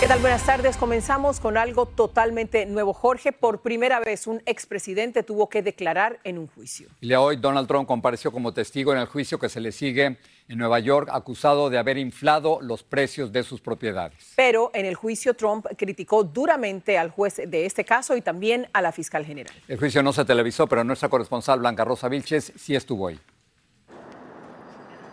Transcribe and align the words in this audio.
¿Qué 0.00 0.08
tal? 0.08 0.18
Buenas 0.18 0.44
tardes. 0.44 0.76
Comenzamos 0.76 1.38
con 1.38 1.56
algo 1.56 1.86
totalmente 1.86 2.66
nuevo. 2.66 2.92
Jorge, 2.92 3.32
por 3.32 3.62
primera 3.62 4.00
vez 4.00 4.26
un 4.26 4.42
expresidente 4.44 5.22
tuvo 5.22 5.48
que 5.48 5.62
declarar 5.62 6.18
en 6.24 6.36
un 6.36 6.48
juicio. 6.48 6.88
Y 7.00 7.14
hoy 7.14 7.36
Donald 7.36 7.68
Trump 7.68 7.86
compareció 7.86 8.32
como 8.32 8.52
testigo 8.52 8.92
en 8.92 8.98
el 8.98 9.06
juicio 9.06 9.38
que 9.38 9.48
se 9.48 9.60
le 9.60 9.70
sigue 9.70 10.18
en 10.48 10.58
Nueva 10.58 10.80
York, 10.80 11.08
acusado 11.12 11.70
de 11.70 11.78
haber 11.78 11.96
inflado 11.96 12.58
los 12.60 12.82
precios 12.82 13.32
de 13.32 13.44
sus 13.44 13.60
propiedades. 13.60 14.32
Pero 14.36 14.70
en 14.74 14.84
el 14.84 14.96
juicio 14.96 15.34
Trump 15.34 15.66
criticó 15.78 16.24
duramente 16.24 16.98
al 16.98 17.10
juez 17.10 17.36
de 17.36 17.64
este 17.64 17.84
caso 17.84 18.16
y 18.16 18.20
también 18.20 18.68
a 18.72 18.82
la 18.82 18.92
fiscal 18.92 19.24
general. 19.24 19.54
El 19.68 19.78
juicio 19.78 20.02
no 20.02 20.12
se 20.12 20.24
televisó, 20.24 20.66
pero 20.66 20.84
nuestra 20.84 21.08
corresponsal 21.08 21.60
Blanca 21.60 21.84
Rosa 21.84 22.08
Vilches 22.08 22.52
sí 22.56 22.74
estuvo 22.74 23.06
ahí 23.06 23.18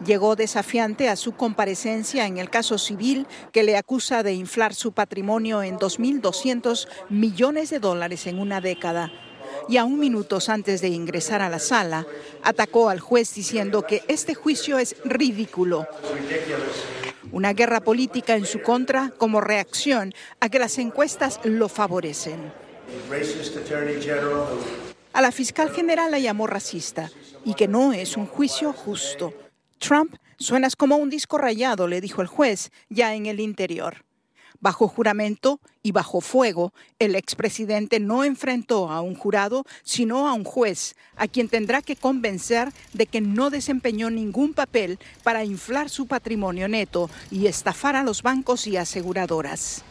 llegó 0.05 0.35
desafiante 0.35 1.09
a 1.09 1.15
su 1.15 1.33
comparecencia 1.33 2.25
en 2.25 2.37
el 2.37 2.49
caso 2.49 2.77
civil 2.77 3.27
que 3.51 3.63
le 3.63 3.77
acusa 3.77 4.23
de 4.23 4.33
inflar 4.33 4.73
su 4.73 4.91
patrimonio 4.91 5.63
en 5.63 5.77
2.200 5.77 6.87
millones 7.09 7.69
de 7.69 7.79
dólares 7.79 8.27
en 8.27 8.39
una 8.39 8.61
década. 8.61 9.11
Y 9.69 9.77
a 9.77 9.83
un 9.83 9.99
minutos 9.99 10.49
antes 10.49 10.81
de 10.81 10.89
ingresar 10.89 11.41
a 11.41 11.49
la 11.49 11.59
sala, 11.59 12.05
atacó 12.43 12.89
al 12.89 12.99
juez 12.99 13.33
diciendo 13.33 13.83
que 13.83 14.03
este 14.07 14.33
juicio 14.33 14.79
es 14.79 14.95
ridículo. 15.05 15.87
Una 17.31 17.53
guerra 17.53 17.81
política 17.81 18.35
en 18.35 18.45
su 18.45 18.61
contra 18.61 19.11
como 19.17 19.39
reacción 19.39 20.13
a 20.39 20.49
que 20.49 20.59
las 20.59 20.77
encuestas 20.79 21.39
lo 21.43 21.69
favorecen. 21.69 22.51
A 25.13 25.21
la 25.21 25.31
fiscal 25.31 25.71
general 25.71 26.11
la 26.11 26.19
llamó 26.19 26.47
racista 26.47 27.11
y 27.45 27.53
que 27.53 27.67
no 27.67 27.93
es 27.93 28.17
un 28.17 28.25
juicio 28.25 28.73
justo. 28.73 29.33
Trump, 29.81 30.13
suenas 30.37 30.75
como 30.75 30.97
un 30.97 31.09
disco 31.09 31.39
rayado, 31.39 31.87
le 31.87 32.01
dijo 32.01 32.21
el 32.21 32.27
juez, 32.27 32.71
ya 32.89 33.15
en 33.15 33.25
el 33.25 33.39
interior. 33.39 34.05
Bajo 34.59 34.87
juramento 34.87 35.59
y 35.81 35.91
bajo 35.91 36.21
fuego, 36.21 36.71
el 36.99 37.15
expresidente 37.15 37.99
no 37.99 38.23
enfrentó 38.23 38.91
a 38.91 39.01
un 39.01 39.15
jurado, 39.15 39.65
sino 39.81 40.27
a 40.27 40.33
un 40.33 40.43
juez, 40.43 40.95
a 41.15 41.27
quien 41.27 41.49
tendrá 41.49 41.81
que 41.81 41.95
convencer 41.95 42.71
de 42.93 43.07
que 43.07 43.21
no 43.21 43.49
desempeñó 43.49 44.11
ningún 44.11 44.53
papel 44.53 44.99
para 45.23 45.43
inflar 45.43 45.89
su 45.89 46.05
patrimonio 46.05 46.67
neto 46.67 47.09
y 47.31 47.47
estafar 47.47 47.95
a 47.95 48.03
los 48.03 48.21
bancos 48.21 48.67
y 48.67 48.77
aseguradoras. 48.77 49.83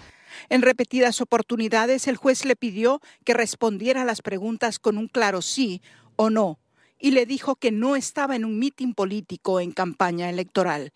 En 0.50 0.62
repetidas 0.62 1.20
oportunidades, 1.20 2.06
el 2.06 2.16
juez 2.16 2.44
le 2.44 2.54
pidió 2.54 3.00
que 3.24 3.34
respondiera 3.34 4.02
a 4.02 4.04
las 4.04 4.22
preguntas 4.22 4.78
con 4.78 4.98
un 4.98 5.08
claro 5.08 5.42
sí 5.42 5.82
o 6.14 6.30
no 6.30 6.59
y 7.00 7.12
le 7.12 7.26
dijo 7.26 7.56
que 7.56 7.72
no 7.72 7.96
estaba 7.96 8.36
en 8.36 8.44
un 8.44 8.58
mitin 8.58 8.94
político 8.94 9.60
en 9.60 9.72
campaña 9.72 10.28
electoral. 10.28 10.92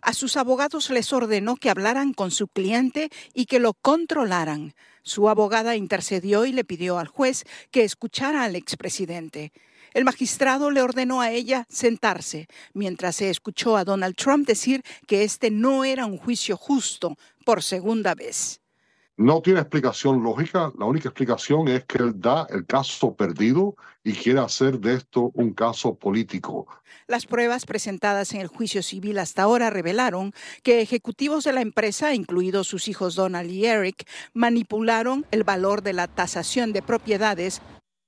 A 0.00 0.12
sus 0.12 0.36
abogados 0.36 0.90
les 0.90 1.12
ordenó 1.12 1.56
que 1.56 1.70
hablaran 1.70 2.12
con 2.12 2.30
su 2.30 2.48
cliente 2.48 3.10
y 3.32 3.46
que 3.46 3.58
lo 3.58 3.74
controlaran. 3.74 4.74
Su 5.02 5.28
abogada 5.28 5.76
intercedió 5.76 6.46
y 6.46 6.52
le 6.52 6.64
pidió 6.64 6.98
al 6.98 7.08
juez 7.08 7.44
que 7.70 7.84
escuchara 7.84 8.44
al 8.44 8.56
expresidente. 8.56 9.52
El 9.92 10.04
magistrado 10.04 10.70
le 10.70 10.82
ordenó 10.82 11.20
a 11.20 11.30
ella 11.30 11.66
sentarse, 11.68 12.48
mientras 12.72 13.16
se 13.16 13.30
escuchó 13.30 13.76
a 13.76 13.84
Donald 13.84 14.16
Trump 14.16 14.46
decir 14.46 14.82
que 15.06 15.22
este 15.22 15.50
no 15.50 15.84
era 15.84 16.06
un 16.06 16.18
juicio 16.18 16.56
justo 16.56 17.16
por 17.44 17.62
segunda 17.62 18.14
vez. 18.14 18.60
No 19.16 19.40
tiene 19.42 19.60
explicación 19.60 20.24
lógica, 20.24 20.72
la 20.76 20.86
única 20.86 21.08
explicación 21.08 21.68
es 21.68 21.84
que 21.84 21.98
él 21.98 22.14
da 22.16 22.48
el 22.50 22.66
caso 22.66 23.14
perdido 23.14 23.76
y 24.02 24.12
quiere 24.12 24.40
hacer 24.40 24.80
de 24.80 24.94
esto 24.94 25.30
un 25.34 25.54
caso 25.54 25.94
político. 25.94 26.66
Las 27.06 27.24
pruebas 27.26 27.64
presentadas 27.64 28.34
en 28.34 28.40
el 28.40 28.48
juicio 28.48 28.82
civil 28.82 29.20
hasta 29.20 29.42
ahora 29.42 29.70
revelaron 29.70 30.32
que 30.64 30.80
ejecutivos 30.80 31.44
de 31.44 31.52
la 31.52 31.60
empresa, 31.60 32.12
incluidos 32.12 32.66
sus 32.66 32.88
hijos 32.88 33.14
Donald 33.14 33.50
y 33.50 33.66
Eric, 33.66 34.04
manipularon 34.32 35.24
el 35.30 35.44
valor 35.44 35.82
de 35.82 35.92
la 35.92 36.08
tasación 36.08 36.72
de 36.72 36.82
propiedades. 36.82 37.62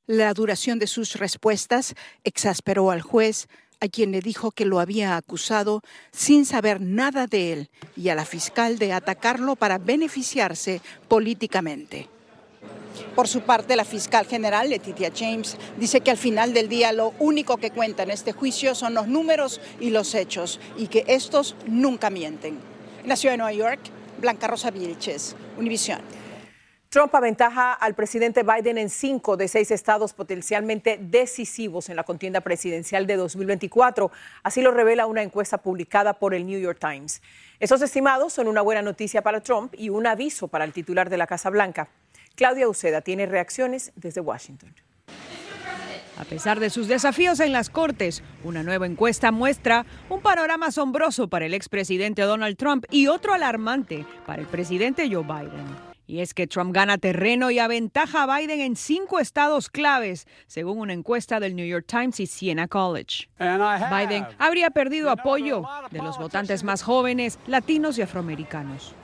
La 0.09 0.35
duración 0.35 0.81
de 0.81 0.89
sus 0.89 1.15
respuestas 1.15 1.95
exasperó 2.25 2.91
al 2.91 3.03
juez, 3.03 3.47
a 3.81 3.89
quien 3.89 4.13
le 4.13 4.21
dijo 4.21 4.51
que 4.51 4.65
lo 4.65 4.81
había 4.81 5.17
acusado 5.17 5.83
sin 6.13 6.47
saber 6.47 6.81
nada 6.81 7.27
de 7.27 7.53
él 7.53 7.71
y 7.97 8.09
a 8.09 8.15
la 8.15 8.25
fiscal 8.25 8.79
de 8.79 8.93
atacarlo 8.93 9.57
para 9.57 9.79
beneficiarse 9.79 10.81
políticamente. 11.09 12.09
Por 13.15 13.29
su 13.29 13.43
parte, 13.43 13.77
la 13.77 13.85
fiscal 13.85 14.27
general, 14.27 14.71
Letitia 14.71 15.13
James, 15.15 15.57
dice 15.79 16.01
que 16.01 16.11
al 16.11 16.17
final 16.17 16.53
del 16.53 16.69
día 16.69 16.93
lo 16.93 17.15
único 17.19 17.57
que 17.59 17.71
cuenta 17.71 18.03
en 18.03 18.11
este 18.11 18.33
juicio 18.33 18.75
son 18.75 18.95
los 18.95 19.07
números 19.07 19.61
y 19.81 19.91
los 19.91 20.15
hechos 20.15 20.61
y 20.77 20.89
que 20.89 21.05
estos 21.07 21.57
nunca 21.67 22.11
mienten. 22.11 22.59
En 23.05 23.17
ciudad 23.17 23.35
de 23.35 23.39
Nueva 23.39 23.53
York, 23.53 23.81
Blanca 24.21 24.47
Rosa 24.47 24.71
Vilches, 24.71 25.37
Univisión. 25.59 26.01
Trump 26.97 27.15
aventaja 27.15 27.75
al 27.75 27.95
presidente 27.95 28.43
Biden 28.43 28.79
en 28.79 28.89
cinco 28.89 29.37
de 29.37 29.49
seis 29.49 29.71
estados 29.71 30.15
potencialmente 30.15 30.99
decisivos 30.99 31.91
en 31.91 31.97
la 31.97 32.05
contienda 32.05 32.41
presidencial 32.41 33.07
de 33.07 33.17
2024. 33.17 34.11
Así 34.43 34.63
lo 34.63 34.71
revela 34.71 35.05
una 35.05 35.23
encuesta 35.23 35.59
publicada 35.59 36.15
por 36.15 36.33
el 36.33 36.47
New 36.47 36.59
York 36.59 36.79
Times. 36.81 37.21
Esos 37.61 37.83
estimados 37.83 38.33
son 38.33 38.49
una 38.49 38.63
buena 38.63 38.81
noticia 38.81 39.21
para 39.21 39.43
Trump 39.43 39.75
y 39.77 39.91
un 39.91 40.07
aviso 40.07 40.49
para 40.49 40.65
el 40.65 40.73
titular 40.73 41.11
de 41.11 41.19
la 41.19 41.27
Casa 41.27 41.51
Blanca. 41.51 41.91
Claudia 42.35 42.67
Uceda 42.67 43.03
tiene 43.03 43.27
reacciones 43.27 43.93
desde 43.95 44.23
Washington. 44.23 44.75
A 46.19 46.25
pesar 46.25 46.61
de 46.61 46.71
sus 46.71 46.89
desafíos 46.89 47.41
en 47.41 47.53
las 47.53 47.69
Cortes, 47.69 48.23
una 48.43 48.63
nueva 48.63 48.87
encuesta 48.87 49.33
muestra 49.33 49.85
un 50.09 50.23
panorama 50.23 50.69
asombroso 50.69 51.29
para 51.29 51.45
el 51.45 51.53
expresidente 51.53 52.23
Donald 52.23 52.57
Trump 52.57 52.87
y 52.91 53.09
otro 53.09 53.35
alarmante 53.35 54.07
para 54.25 54.41
el 54.41 54.49
presidente 54.49 55.11
Joe 55.13 55.25
Biden. 55.25 55.96
Y 56.07 56.21
es 56.21 56.35
que 56.35 56.47
Trump 56.47 56.73
gana 56.73 56.99
terreno 56.99 57.51
y 57.51 57.59
aventaja 57.59 58.23
a 58.23 58.39
Biden 58.39 58.61
en 58.61 58.77
cinco 58.77 59.19
estados 59.19 59.69
claves, 59.69 60.27
según 60.47 60.79
una 60.79 60.93
encuesta 60.93 61.41
del 61.41 61.57
New 61.57 61.67
York 61.67 61.87
Times 61.87 62.21
y 62.21 62.27
Siena 62.27 62.69
College. 62.69 63.29
Biden 63.39 64.27
habría 64.39 64.71
perdido 64.71 65.11
apoyo 65.11 65.65
de 65.91 65.99
los 65.99 66.17
votantes 66.19 66.63
más 66.63 66.83
jóvenes, 66.83 67.39
latinos 67.47 67.99
y 67.99 68.03
afroamericanos. 68.03 68.95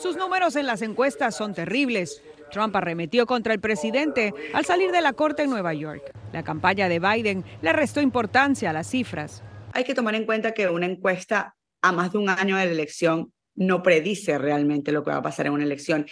Sus 0.00 0.16
números 0.16 0.56
en 0.56 0.66
las 0.66 0.82
encuestas 0.82 1.36
son 1.36 1.54
terribles. 1.54 2.20
Trump 2.50 2.74
arremetió 2.76 3.24
contra 3.26 3.54
el 3.54 3.60
presidente 3.60 4.34
al 4.52 4.64
salir 4.64 4.90
de 4.90 5.00
la 5.00 5.12
corte 5.12 5.42
en 5.42 5.50
Nueva 5.50 5.72
York. 5.72 6.12
La 6.32 6.42
campaña 6.42 6.88
de 6.88 6.98
Biden 6.98 7.44
le 7.62 7.72
restó 7.72 8.00
importancia 8.00 8.70
a 8.70 8.72
las 8.72 8.88
cifras. 8.88 9.42
Hay 9.72 9.84
que 9.84 9.94
tomar 9.94 10.14
en 10.14 10.26
cuenta 10.26 10.52
que 10.52 10.68
una 10.68 10.86
encuesta 10.86 11.56
a 11.80 11.92
más 11.92 12.12
de 12.12 12.18
un 12.18 12.28
año 12.28 12.56
de 12.56 12.66
la 12.66 12.72
elección 12.72 13.32
no 13.54 13.82
predice 13.82 14.38
realmente 14.38 14.92
lo 14.92 15.04
que 15.04 15.10
va 15.10 15.18
a 15.18 15.22
pasar 15.22 15.46
en 15.46 15.52
una 15.52 15.64
elección. 15.64 16.06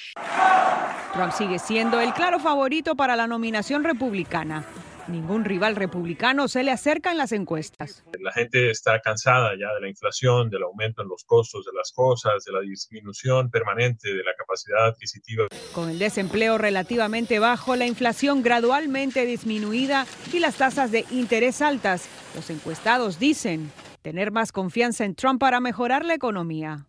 Trump 1.12 1.32
sigue 1.32 1.58
siendo 1.58 2.00
el 2.00 2.12
claro 2.12 2.38
favorito 2.38 2.94
para 2.94 3.16
la 3.16 3.26
nominación 3.26 3.84
republicana. 3.84 4.64
Ningún 5.08 5.44
rival 5.44 5.75
republicano 5.75 6.46
se 6.46 6.62
le 6.62 6.70
acerca 6.70 7.10
en 7.10 7.19
las 7.19 7.32
encuestas. 7.32 8.04
La 8.20 8.31
gente 8.31 8.70
está 8.70 9.00
cansada 9.00 9.52
ya 9.58 9.75
de 9.75 9.81
la 9.81 9.88
inflación, 9.88 10.50
del 10.50 10.62
aumento 10.62 11.02
en 11.02 11.08
los 11.08 11.25
costos 11.25 11.64
de 11.64 11.72
las 11.76 11.90
cosas, 11.90 12.44
de 12.44 12.52
la 12.52 12.60
disminución 12.60 13.50
permanente 13.50 14.08
de 14.14 14.22
la 14.22 14.32
capacidad 14.38 14.86
adquisitiva. 14.86 15.48
Con 15.75 15.90
el 15.90 15.98
desempleo 15.98 16.58
relativamente 16.58 17.40
bajo, 17.40 17.75
la 17.75 17.86
inflación 17.86 18.43
gradualmente 18.43 19.26
disminuida 19.26 20.06
y 20.32 20.38
las 20.38 20.56
tasas 20.56 20.93
de 20.93 21.04
interés 21.10 21.60
altas, 21.60 22.08
los 22.36 22.48
encuestados 22.50 23.19
dicen 23.19 23.72
tener 24.02 24.31
más 24.31 24.52
confianza 24.52 25.04
en 25.04 25.16
Trump 25.16 25.40
para 25.40 25.60
mejorar 25.60 26.04
la 26.04 26.14
economía. 26.14 26.86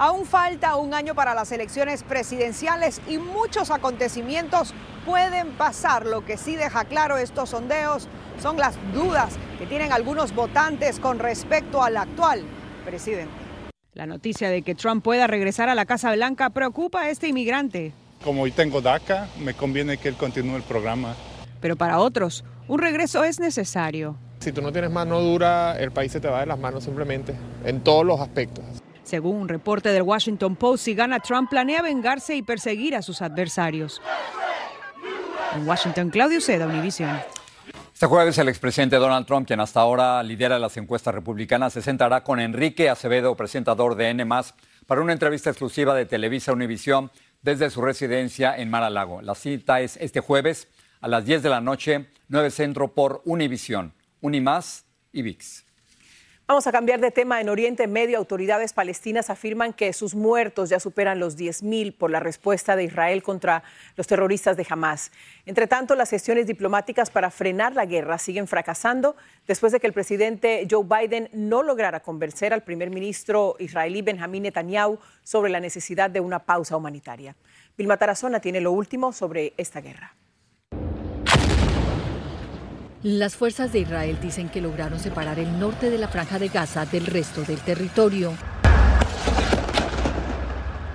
Aún 0.00 0.24
falta 0.24 0.76
un 0.76 0.94
año 0.94 1.14
para 1.14 1.34
las 1.34 1.52
elecciones 1.52 2.04
presidenciales 2.04 3.02
y 3.06 3.18
muchos 3.18 3.70
acontecimientos 3.70 4.72
pueden 5.04 5.50
pasar. 5.50 6.06
Lo 6.06 6.24
que 6.24 6.38
sí 6.38 6.56
deja 6.56 6.86
claro 6.86 7.18
estos 7.18 7.50
sondeos 7.50 8.08
son 8.40 8.56
las 8.56 8.78
dudas 8.94 9.34
que 9.58 9.66
tienen 9.66 9.92
algunos 9.92 10.34
votantes 10.34 10.98
con 10.98 11.18
respecto 11.18 11.82
al 11.82 11.98
actual 11.98 12.44
presidente. 12.86 13.30
La 13.92 14.06
noticia 14.06 14.48
de 14.48 14.62
que 14.62 14.74
Trump 14.74 15.04
pueda 15.04 15.26
regresar 15.26 15.68
a 15.68 15.74
la 15.74 15.84
Casa 15.84 16.14
Blanca 16.14 16.48
preocupa 16.48 17.02
a 17.02 17.10
este 17.10 17.28
inmigrante. 17.28 17.92
Como 18.24 18.44
hoy 18.44 18.52
tengo 18.52 18.80
DACA, 18.80 19.28
me 19.38 19.52
conviene 19.52 19.98
que 19.98 20.08
él 20.08 20.14
continúe 20.14 20.56
el 20.56 20.62
programa. 20.62 21.14
Pero 21.60 21.76
para 21.76 21.98
otros, 21.98 22.42
un 22.68 22.78
regreso 22.78 23.22
es 23.22 23.38
necesario. 23.38 24.16
Si 24.38 24.50
tú 24.50 24.62
no 24.62 24.72
tienes 24.72 24.90
mano 24.90 25.20
dura, 25.20 25.78
el 25.78 25.90
país 25.90 26.10
se 26.10 26.20
te 26.20 26.28
va 26.28 26.40
de 26.40 26.46
las 26.46 26.58
manos 26.58 26.84
simplemente, 26.84 27.34
en 27.66 27.82
todos 27.82 28.06
los 28.06 28.18
aspectos. 28.18 28.64
Según 29.02 29.36
un 29.36 29.48
reporte 29.48 29.90
del 29.90 30.02
Washington 30.02 30.56
Post, 30.56 30.84
si 30.84 30.94
gana 30.94 31.20
Trump, 31.20 31.50
planea 31.50 31.82
vengarse 31.82 32.36
y 32.36 32.42
perseguir 32.42 32.94
a 32.94 33.02
sus 33.02 33.22
adversarios. 33.22 34.00
En 35.56 35.66
Washington, 35.66 36.10
Claudio 36.10 36.40
Seda, 36.40 36.66
Univision. 36.66 37.18
Este 37.92 38.06
jueves 38.06 38.38
el 38.38 38.48
expresidente 38.48 38.96
Donald 38.96 39.26
Trump, 39.26 39.46
quien 39.46 39.60
hasta 39.60 39.80
ahora 39.80 40.22
lidera 40.22 40.58
las 40.58 40.76
encuestas 40.76 41.14
republicanas, 41.14 41.74
se 41.74 41.82
sentará 41.82 42.24
con 42.24 42.40
Enrique 42.40 42.88
Acevedo, 42.88 43.36
presentador 43.36 43.94
de 43.94 44.08
N+, 44.08 44.26
para 44.86 45.02
una 45.02 45.12
entrevista 45.12 45.50
exclusiva 45.50 45.94
de 45.94 46.06
Televisa 46.06 46.52
Univisión 46.52 47.10
desde 47.42 47.68
su 47.68 47.82
residencia 47.82 48.56
en 48.56 48.70
Mar 48.70 48.90
Lago. 48.90 49.20
La 49.22 49.34
cita 49.34 49.80
es 49.80 49.96
este 49.98 50.20
jueves 50.20 50.68
a 51.00 51.08
las 51.08 51.24
10 51.24 51.42
de 51.42 51.48
la 51.50 51.60
noche, 51.60 52.06
9 52.28 52.50
Centro 52.50 52.94
por 52.94 53.22
Univisión, 53.24 53.92
Unimás 54.20 54.86
y 55.12 55.22
VIX. 55.22 55.64
Vamos 56.50 56.66
a 56.66 56.72
cambiar 56.72 56.98
de 56.98 57.12
tema. 57.12 57.40
En 57.40 57.48
Oriente 57.48 57.86
Medio, 57.86 58.18
autoridades 58.18 58.72
palestinas 58.72 59.30
afirman 59.30 59.72
que 59.72 59.92
sus 59.92 60.16
muertos 60.16 60.68
ya 60.68 60.80
superan 60.80 61.20
los 61.20 61.38
10.000 61.38 61.96
por 61.96 62.10
la 62.10 62.18
respuesta 62.18 62.74
de 62.74 62.82
Israel 62.82 63.22
contra 63.22 63.62
los 63.94 64.08
terroristas 64.08 64.56
de 64.56 64.66
Hamas. 64.68 65.12
Entre 65.46 65.68
tanto, 65.68 65.94
las 65.94 66.10
gestiones 66.10 66.48
diplomáticas 66.48 67.08
para 67.08 67.30
frenar 67.30 67.76
la 67.76 67.86
guerra 67.86 68.18
siguen 68.18 68.48
fracasando 68.48 69.14
después 69.46 69.70
de 69.70 69.78
que 69.78 69.86
el 69.86 69.92
presidente 69.92 70.66
Joe 70.68 70.82
Biden 70.84 71.28
no 71.32 71.62
lograra 71.62 72.00
convencer 72.00 72.52
al 72.52 72.64
primer 72.64 72.90
ministro 72.90 73.54
israelí 73.60 74.02
Benjamín 74.02 74.42
Netanyahu 74.42 74.98
sobre 75.22 75.52
la 75.52 75.60
necesidad 75.60 76.10
de 76.10 76.18
una 76.18 76.40
pausa 76.40 76.76
humanitaria. 76.76 77.36
Vilma 77.78 77.96
Tarazona 77.96 78.40
tiene 78.40 78.60
lo 78.60 78.72
último 78.72 79.12
sobre 79.12 79.54
esta 79.56 79.80
guerra. 79.80 80.16
Las 83.02 83.34
fuerzas 83.34 83.72
de 83.72 83.78
Israel 83.78 84.18
dicen 84.20 84.50
que 84.50 84.60
lograron 84.60 85.00
separar 85.00 85.38
el 85.38 85.58
norte 85.58 85.88
de 85.88 85.96
la 85.96 86.06
franja 86.06 86.38
de 86.38 86.48
Gaza 86.48 86.84
del 86.84 87.06
resto 87.06 87.40
del 87.44 87.58
territorio. 87.58 88.34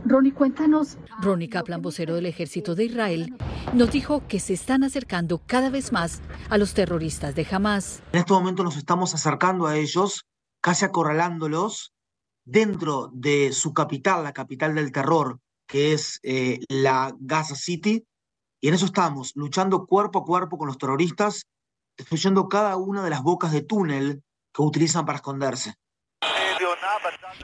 Ronnie, 0.06 0.31
cuéntanos. 0.31 1.00
Ronnie 1.19 1.50
Kaplan, 1.50 1.81
vocero 1.81 2.13
del 2.13 2.28
ejército 2.28 2.75
de 2.75 2.86
Israel, 2.86 3.36
nos 3.74 3.90
dijo 3.90 4.28
que 4.28 4.40
se 4.40 4.54
están 4.54 4.84
acercando 4.84 5.42
cada 5.48 5.72
vez 5.72 5.92
más 5.92 6.22
a 6.52 6.60
los 6.60 6.75
terroristas 6.75 7.34
de 7.34 7.48
Hamas. 7.50 8.04
En 8.12 8.19
este 8.19 8.34
momento 8.34 8.63
nos 8.63 8.78
estamos 8.78 9.16
acercando 9.16 9.66
a 9.66 9.75
ellos, 9.75 10.28
casi 10.62 10.86
acorralándolos 10.86 11.92
dentro 12.46 13.10
de 13.13 13.51
su 13.51 13.74
capital, 13.74 14.24
la 14.24 14.34
capital 14.34 14.75
del 14.75 14.92
terror, 14.92 15.40
que 15.68 15.94
es 15.94 16.19
eh, 16.22 16.60
la 16.69 17.16
Gaza 17.19 17.56
City. 17.56 18.06
Y 18.62 18.68
en 18.68 18.75
eso 18.75 18.86
estamos, 18.86 19.31
luchando 19.34 19.88
cuerpo 19.88 20.19
a 20.19 20.24
cuerpo 20.24 20.60
con 20.60 20.68
los 20.68 20.78
terroristas 20.78 21.48
destruyendo 21.98 22.48
cada 22.48 22.76
una 22.78 23.04
de 23.04 23.10
las 23.10 23.24
bocas 23.24 23.52
de 23.52 23.62
túnel 23.62 24.24
que 24.54 24.62
utilizan 24.62 25.06
para 25.06 25.18
esconderse. 25.18 25.76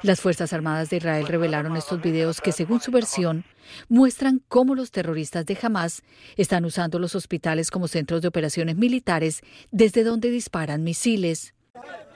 Las 0.03 0.21
Fuerzas 0.21 0.53
Armadas 0.53 0.89
de 0.89 0.97
Israel 0.97 1.27
revelaron 1.27 1.75
estos 1.77 2.01
videos 2.01 2.41
que, 2.41 2.51
según 2.51 2.81
su 2.81 2.91
versión, 2.91 3.45
muestran 3.89 4.41
cómo 4.47 4.73
los 4.73 4.91
terroristas 4.91 5.45
de 5.45 5.57
Hamas 5.61 6.01
están 6.37 6.65
usando 6.65 6.97
los 6.97 7.13
hospitales 7.13 7.69
como 7.69 7.87
centros 7.87 8.21
de 8.21 8.27
operaciones 8.27 8.77
militares 8.77 9.41
desde 9.71 10.03
donde 10.03 10.29
disparan 10.29 10.83
misiles. 10.83 11.53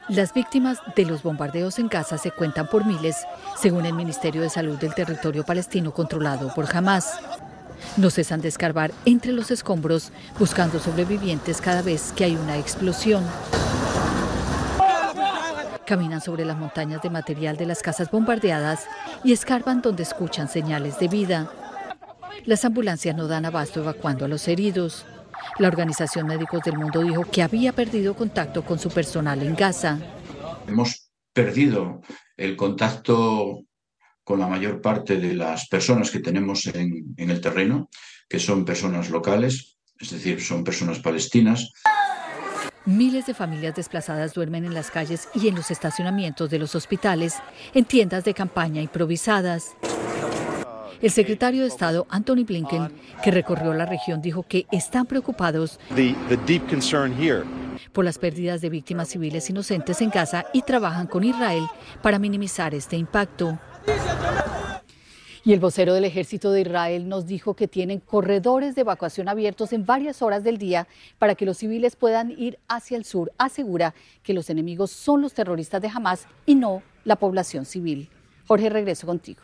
Las 0.08 0.34
víctimas 0.34 0.80
de 0.96 1.06
los 1.06 1.24
bombardeos 1.24 1.80
en 1.80 1.88
Gaza 1.88 2.18
se 2.18 2.32
cuentan 2.32 2.68
por 2.70 2.86
miles, 2.86 3.18
según 3.58 3.86
el 3.86 3.94
Ministerio 3.94 4.42
de 4.42 4.50
Salud 4.50 4.78
del 4.78 4.94
territorio 4.94 5.44
palestino 5.44 5.94
controlado 5.94 6.54
por 6.54 6.66
Hamas. 6.76 7.20
No 7.98 8.10
cesan 8.10 8.42
de 8.42 8.48
escarbar 8.48 8.92
entre 9.06 9.32
los 9.32 9.52
escombros 9.52 10.12
buscando 10.40 10.80
sobrevivientes 10.80 11.62
cada 11.62 11.82
vez 11.82 12.14
que 12.16 12.26
hay 12.26 12.36
una 12.36 12.58
explosión. 12.58 13.24
Caminan 15.86 16.22
sobre 16.22 16.46
las 16.46 16.58
montañas 16.58 17.02
de 17.02 17.10
material 17.10 17.58
de 17.58 17.68
las 17.68 17.82
casas 17.82 18.10
bombardeadas 18.10 18.88
y 19.24 19.34
escarban 19.34 19.82
donde 19.82 20.04
escuchan 20.04 20.50
señales 20.50 20.98
de 21.00 21.08
vida. 21.08 21.52
Las 22.46 22.66
ambulancias 22.66 23.16
no 23.16 23.28
dan 23.28 23.46
abasto 23.46 23.82
evacuando 23.82 24.26
a 24.26 24.28
los 24.28 24.48
heridos. 24.48 25.06
La 25.60 25.68
Organización 25.68 26.28
Médicos 26.28 26.62
del 26.64 26.78
Mundo 26.78 27.02
dijo 27.02 27.24
que 27.32 27.44
había 27.44 27.72
perdido 27.72 28.16
contacto 28.16 28.64
con 28.64 28.80
su 28.80 28.90
personal 28.90 29.42
en 29.42 29.56
Gaza. 29.56 30.00
Hemos 30.68 31.12
perdido 31.34 32.02
el 32.38 32.56
contacto 32.56 33.62
con 34.26 34.40
la 34.40 34.48
mayor 34.48 34.82
parte 34.82 35.18
de 35.18 35.34
las 35.34 35.70
personas 35.70 36.12
que 36.12 36.20
tenemos 36.20 36.66
en, 36.68 37.14
en 37.16 37.30
el 37.30 37.40
terreno, 37.40 37.90
que 38.28 38.40
son 38.40 38.66
personas 38.66 39.10
locales, 39.10 39.78
es 39.98 40.10
decir, 40.10 40.42
son 40.42 40.64
personas 40.66 41.00
palestinas. 41.00 41.72
Miles 42.86 43.28
de 43.28 43.34
familias 43.34 43.76
desplazadas 43.76 44.34
duermen 44.34 44.66
en 44.66 44.74
las 44.74 44.92
calles 44.92 45.30
y 45.34 45.48
en 45.48 45.56
los 45.56 45.72
estacionamientos 45.72 46.50
de 46.50 46.60
los 46.60 46.76
hospitales, 46.76 47.36
en 47.74 47.86
tiendas 47.86 48.26
de 48.26 48.34
campaña 48.34 48.82
improvisadas. 48.82 49.76
El 51.02 51.12
secretario 51.12 51.62
de 51.62 51.68
Estado, 51.68 52.08
Anthony 52.10 52.46
Blinken, 52.46 52.92
que 53.24 53.30
recorrió 53.30 53.74
la 53.74 53.86
región, 53.86 54.22
dijo 54.22 54.44
que 54.44 54.66
están 54.72 55.06
preocupados 55.06 55.80
por 57.94 58.06
las 58.06 58.18
pérdidas 58.18 58.62
de 58.62 58.70
víctimas 58.70 59.10
civiles 59.10 59.50
inocentes 59.50 60.02
en 60.02 60.10
Gaza 60.10 60.46
y 60.54 60.64
trabajan 60.64 61.08
con 61.08 61.24
Israel 61.24 61.68
para 62.02 62.18
minimizar 62.18 62.74
este 62.74 62.98
impacto. 62.98 63.60
Y 65.48 65.54
el 65.54 65.60
vocero 65.60 65.94
del 65.94 66.06
ejército 66.06 66.52
de 66.52 66.62
Israel 66.62 67.08
nos 67.08 67.28
dijo 67.28 67.54
que 67.54 67.68
tienen 67.68 68.00
corredores 68.00 68.74
de 68.74 68.82
evacuación 68.82 69.30
abiertos 69.30 69.74
en 69.74 69.86
varias 69.86 70.24
horas 70.24 70.44
del 70.44 70.58
día 70.58 70.88
para 71.20 71.36
que 71.36 71.46
los 71.46 71.58
civiles 71.58 71.96
puedan 71.96 72.32
ir 72.32 72.58
hacia 72.68 72.98
el 72.98 73.06
sur. 73.06 73.32
Asegura 73.38 73.94
que 74.24 74.34
los 74.34 74.50
enemigos 74.50 74.90
son 74.90 75.22
los 75.22 75.34
terroristas 75.34 75.84
de 75.84 75.90
Hamas 75.90 76.28
y 76.48 76.56
no 76.56 76.82
la 77.04 77.18
población 77.18 77.66
civil. 77.66 78.10
Jorge, 78.48 78.70
regreso 78.70 79.06
contigo. 79.06 79.42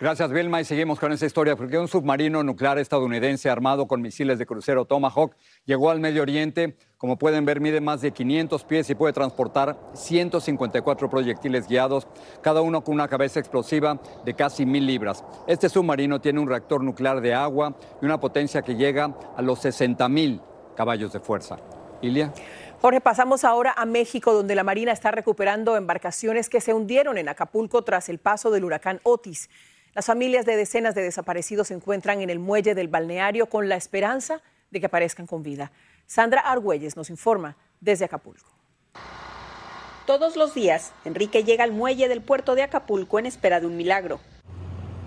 Gracias, 0.00 0.32
Vilma. 0.32 0.62
Y 0.62 0.64
seguimos 0.64 0.98
con 0.98 1.12
esa 1.12 1.26
historia, 1.26 1.56
porque 1.56 1.78
un 1.78 1.86
submarino 1.86 2.42
nuclear 2.42 2.78
estadounidense 2.78 3.50
armado 3.50 3.86
con 3.86 4.00
misiles 4.00 4.38
de 4.38 4.46
crucero 4.46 4.86
Tomahawk 4.86 5.36
llegó 5.66 5.90
al 5.90 6.00
Medio 6.00 6.22
Oriente. 6.22 6.74
Como 6.96 7.18
pueden 7.18 7.44
ver, 7.44 7.60
mide 7.60 7.82
más 7.82 8.00
de 8.00 8.10
500 8.10 8.64
pies 8.64 8.88
y 8.88 8.94
puede 8.94 9.12
transportar 9.12 9.78
154 9.92 11.10
proyectiles 11.10 11.68
guiados, 11.68 12.06
cada 12.40 12.62
uno 12.62 12.82
con 12.82 12.94
una 12.94 13.08
cabeza 13.08 13.40
explosiva 13.40 14.00
de 14.24 14.32
casi 14.32 14.64
mil 14.64 14.86
libras. 14.86 15.22
Este 15.46 15.68
submarino 15.68 16.18
tiene 16.18 16.40
un 16.40 16.48
reactor 16.48 16.82
nuclear 16.82 17.20
de 17.20 17.34
agua 17.34 17.76
y 18.00 18.06
una 18.06 18.18
potencia 18.18 18.62
que 18.62 18.76
llega 18.76 19.14
a 19.36 19.42
los 19.42 19.58
60 19.60 20.08
mil 20.08 20.40
caballos 20.76 21.12
de 21.12 21.20
fuerza. 21.20 21.58
Ilia. 22.00 22.32
Jorge, 22.80 23.02
pasamos 23.02 23.44
ahora 23.44 23.74
a 23.76 23.84
México, 23.84 24.32
donde 24.32 24.54
la 24.54 24.64
Marina 24.64 24.92
está 24.92 25.10
recuperando 25.10 25.76
embarcaciones 25.76 26.48
que 26.48 26.62
se 26.62 26.72
hundieron 26.72 27.18
en 27.18 27.28
Acapulco 27.28 27.82
tras 27.82 28.08
el 28.08 28.18
paso 28.18 28.50
del 28.50 28.64
huracán 28.64 29.00
Otis. 29.02 29.50
Las 29.92 30.06
familias 30.06 30.46
de 30.46 30.56
decenas 30.56 30.94
de 30.94 31.02
desaparecidos 31.02 31.68
se 31.68 31.74
encuentran 31.74 32.20
en 32.20 32.30
el 32.30 32.38
muelle 32.38 32.76
del 32.76 32.86
balneario 32.86 33.46
con 33.46 33.68
la 33.68 33.74
esperanza 33.74 34.40
de 34.70 34.78
que 34.78 34.86
aparezcan 34.86 35.26
con 35.26 35.42
vida. 35.42 35.72
Sandra 36.06 36.40
Argüelles 36.42 36.96
nos 36.96 37.10
informa 37.10 37.56
desde 37.80 38.04
Acapulco. 38.04 38.48
Todos 40.06 40.36
los 40.36 40.54
días, 40.54 40.92
Enrique 41.04 41.42
llega 41.42 41.64
al 41.64 41.72
muelle 41.72 42.08
del 42.08 42.20
puerto 42.20 42.54
de 42.54 42.62
Acapulco 42.62 43.18
en 43.18 43.26
espera 43.26 43.58
de 43.58 43.66
un 43.66 43.76
milagro. 43.76 44.20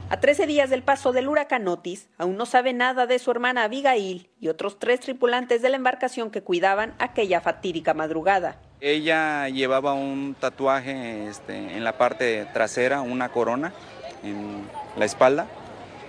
A 0.09 0.19
13 0.19 0.47
días 0.47 0.69
del 0.69 0.83
paso 0.83 1.13
del 1.13 1.29
huracán 1.29 1.67
Otis, 1.67 2.09
aún 2.17 2.35
no 2.35 2.45
sabe 2.45 2.73
nada 2.73 3.07
de 3.07 3.19
su 3.19 3.31
hermana 3.31 3.63
Abigail 3.63 4.29
y 4.39 4.49
otros 4.49 4.79
tres 4.79 4.99
tripulantes 4.99 5.61
de 5.61 5.69
la 5.69 5.77
embarcación 5.77 6.29
que 6.29 6.43
cuidaban 6.43 6.93
aquella 6.99 7.39
fatídica 7.39 7.93
madrugada. 7.93 8.59
Ella 8.81 9.47
llevaba 9.47 9.93
un 9.93 10.35
tatuaje 10.37 11.29
este, 11.29 11.55
en 11.55 11.85
la 11.85 11.97
parte 11.97 12.45
trasera, 12.53 13.01
una 13.01 13.29
corona, 13.29 13.73
en 14.23 14.67
la 14.97 15.05
espalda 15.05 15.47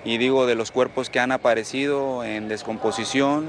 y 0.05 0.19
digo 0.19 0.47
de 0.47 0.55
los 0.55 0.71
cuerpos 0.71 1.11
que 1.11 1.21
han 1.21 1.33
aparecido 1.33 2.25
en 2.25 2.49
descomposición 2.49 3.47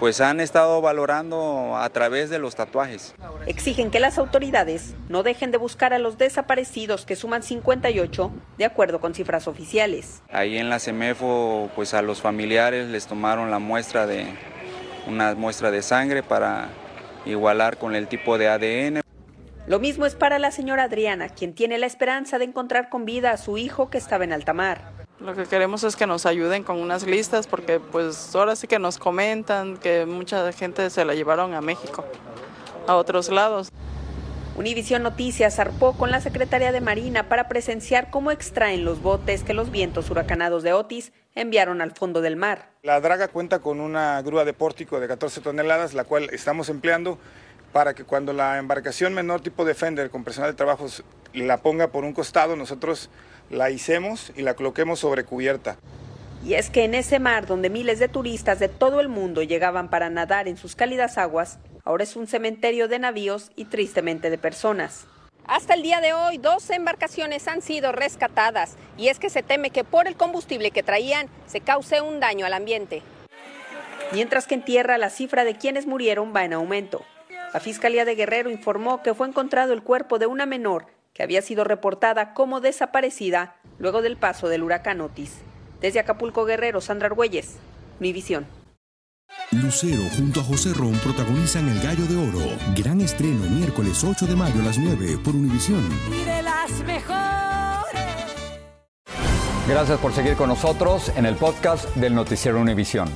pues 0.00 0.22
han 0.22 0.40
estado 0.40 0.80
valorando 0.80 1.76
a 1.76 1.86
través 1.90 2.30
de 2.30 2.38
los 2.38 2.56
tatuajes. 2.56 3.14
Exigen 3.46 3.90
que 3.90 4.00
las 4.00 4.16
autoridades 4.16 4.94
no 5.10 5.22
dejen 5.22 5.50
de 5.50 5.58
buscar 5.58 5.92
a 5.92 5.98
los 5.98 6.16
desaparecidos 6.16 7.04
que 7.04 7.16
suman 7.16 7.42
58 7.42 8.32
de 8.56 8.64
acuerdo 8.64 9.00
con 9.00 9.12
cifras 9.12 9.46
oficiales. 9.46 10.22
Ahí 10.32 10.56
en 10.56 10.70
la 10.70 10.78
CEMEFO 10.78 11.70
pues 11.76 11.92
a 11.92 12.00
los 12.00 12.22
familiares 12.22 12.88
les 12.88 13.06
tomaron 13.06 13.50
la 13.50 13.58
muestra 13.58 14.06
de 14.06 14.24
una 15.06 15.34
muestra 15.34 15.70
de 15.70 15.82
sangre 15.82 16.22
para 16.22 16.70
igualar 17.26 17.76
con 17.76 17.94
el 17.94 18.08
tipo 18.08 18.38
de 18.38 18.48
ADN. 18.48 19.02
Lo 19.66 19.78
mismo 19.78 20.06
es 20.06 20.14
para 20.14 20.38
la 20.38 20.50
señora 20.50 20.84
Adriana, 20.84 21.28
quien 21.28 21.54
tiene 21.54 21.78
la 21.78 21.86
esperanza 21.86 22.38
de 22.38 22.44
encontrar 22.44 22.88
con 22.88 23.04
vida 23.04 23.30
a 23.30 23.36
su 23.36 23.58
hijo 23.58 23.90
que 23.90 23.98
estaba 23.98 24.24
en 24.24 24.32
alta 24.32 24.52
mar. 24.52 24.92
Lo 25.20 25.34
que 25.34 25.44
queremos 25.44 25.84
es 25.84 25.96
que 25.96 26.06
nos 26.06 26.24
ayuden 26.24 26.64
con 26.64 26.78
unas 26.78 27.06
listas 27.06 27.46
porque 27.46 27.78
pues 27.78 28.34
ahora 28.34 28.56
sí 28.56 28.66
que 28.66 28.78
nos 28.78 28.98
comentan 28.98 29.76
que 29.76 30.06
mucha 30.06 30.50
gente 30.52 30.88
se 30.88 31.04
la 31.04 31.14
llevaron 31.14 31.52
a 31.52 31.60
México, 31.60 32.04
a 32.86 32.96
otros 32.96 33.28
lados. 33.28 33.70
Univisión 34.56 35.02
Noticias 35.02 35.56
zarpó 35.56 35.92
con 35.92 36.10
la 36.10 36.20
Secretaría 36.20 36.72
de 36.72 36.80
Marina 36.80 37.28
para 37.28 37.48
presenciar 37.48 38.10
cómo 38.10 38.30
extraen 38.30 38.84
los 38.84 39.00
botes 39.00 39.44
que 39.44 39.54
los 39.54 39.70
vientos 39.70 40.10
huracanados 40.10 40.62
de 40.62 40.72
Otis 40.72 41.12
enviaron 41.34 41.80
al 41.80 41.92
fondo 41.92 42.20
del 42.20 42.36
mar. 42.36 42.70
La 42.82 43.00
draga 43.00 43.28
cuenta 43.28 43.60
con 43.60 43.80
una 43.80 44.20
grúa 44.22 44.44
de 44.44 44.52
pórtico 44.52 45.00
de 45.00 45.08
14 45.08 45.40
toneladas, 45.40 45.94
la 45.94 46.04
cual 46.04 46.28
estamos 46.32 46.68
empleando 46.68 47.18
para 47.72 47.94
que 47.94 48.04
cuando 48.04 48.32
la 48.32 48.58
embarcación 48.58 49.14
menor 49.14 49.40
tipo 49.40 49.64
Defender 49.64 50.10
con 50.10 50.24
personal 50.24 50.50
de 50.50 50.56
trabajo 50.56 50.86
la 51.32 51.58
ponga 51.58 51.88
por 51.88 52.04
un 52.04 52.12
costado, 52.12 52.56
nosotros 52.56 53.10
la 53.50 53.70
hicemos 53.70 54.32
y 54.36 54.42
la 54.42 54.54
coloquemos 54.54 55.00
sobre 55.00 55.24
cubierta. 55.24 55.76
Y 56.44 56.54
es 56.54 56.70
que 56.70 56.84
en 56.84 56.94
ese 56.94 57.18
mar 57.18 57.46
donde 57.46 57.68
miles 57.68 57.98
de 57.98 58.08
turistas 58.08 58.58
de 58.58 58.68
todo 58.68 59.00
el 59.00 59.08
mundo 59.08 59.42
llegaban 59.42 59.90
para 59.90 60.08
nadar 60.08 60.48
en 60.48 60.56
sus 60.56 60.74
cálidas 60.74 61.18
aguas, 61.18 61.58
ahora 61.84 62.04
es 62.04 62.16
un 62.16 62.26
cementerio 62.26 62.88
de 62.88 62.98
navíos 62.98 63.50
y 63.56 63.66
tristemente 63.66 64.30
de 64.30 64.38
personas. 64.38 65.06
Hasta 65.46 65.74
el 65.74 65.82
día 65.82 66.00
de 66.00 66.12
hoy, 66.12 66.38
dos 66.38 66.70
embarcaciones 66.70 67.48
han 67.48 67.60
sido 67.60 67.92
rescatadas 67.92 68.76
y 68.96 69.08
es 69.08 69.18
que 69.18 69.30
se 69.30 69.42
teme 69.42 69.70
que 69.70 69.84
por 69.84 70.06
el 70.06 70.16
combustible 70.16 70.70
que 70.70 70.82
traían 70.82 71.28
se 71.46 71.60
cause 71.60 72.00
un 72.00 72.20
daño 72.20 72.46
al 72.46 72.54
ambiente. 72.54 73.02
Mientras 74.12 74.46
que 74.46 74.54
en 74.54 74.64
tierra 74.64 74.96
la 74.96 75.10
cifra 75.10 75.44
de 75.44 75.56
quienes 75.56 75.86
murieron 75.86 76.34
va 76.34 76.44
en 76.44 76.52
aumento. 76.52 77.04
La 77.52 77.60
Fiscalía 77.60 78.04
de 78.04 78.14
Guerrero 78.14 78.48
informó 78.50 79.02
que 79.02 79.14
fue 79.14 79.26
encontrado 79.26 79.72
el 79.72 79.82
cuerpo 79.82 80.18
de 80.18 80.26
una 80.26 80.46
menor 80.46 80.86
que 81.12 81.24
había 81.24 81.42
sido 81.42 81.64
reportada 81.64 82.32
como 82.32 82.60
desaparecida 82.60 83.56
luego 83.78 84.02
del 84.02 84.16
paso 84.16 84.48
del 84.48 84.62
huracán 84.62 85.00
Otis. 85.00 85.38
Desde 85.80 85.98
Acapulco 85.98 86.44
Guerrero, 86.44 86.80
Sandra 86.80 87.06
Argüelles, 87.06 87.56
visión. 87.98 88.46
Lucero 89.50 90.02
junto 90.16 90.40
a 90.40 90.44
José 90.44 90.72
Ron 90.74 90.92
protagonizan 90.98 91.68
El 91.68 91.80
Gallo 91.80 92.04
de 92.06 92.16
Oro. 92.16 92.56
Gran 92.76 93.00
estreno 93.00 93.48
miércoles 93.50 94.04
8 94.04 94.26
de 94.26 94.36
mayo 94.36 94.60
a 94.60 94.64
las 94.64 94.78
9 94.78 95.18
por 95.24 95.34
Univisión. 95.34 95.88
Y 96.08 96.24
de 96.24 96.42
las 96.42 96.70
mejores. 96.84 97.20
Gracias 99.68 99.98
por 99.98 100.12
seguir 100.12 100.36
con 100.36 100.48
nosotros 100.48 101.10
en 101.16 101.26
el 101.26 101.34
podcast 101.34 101.94
del 101.96 102.14
Noticiero 102.14 102.60
Univisión. 102.60 103.08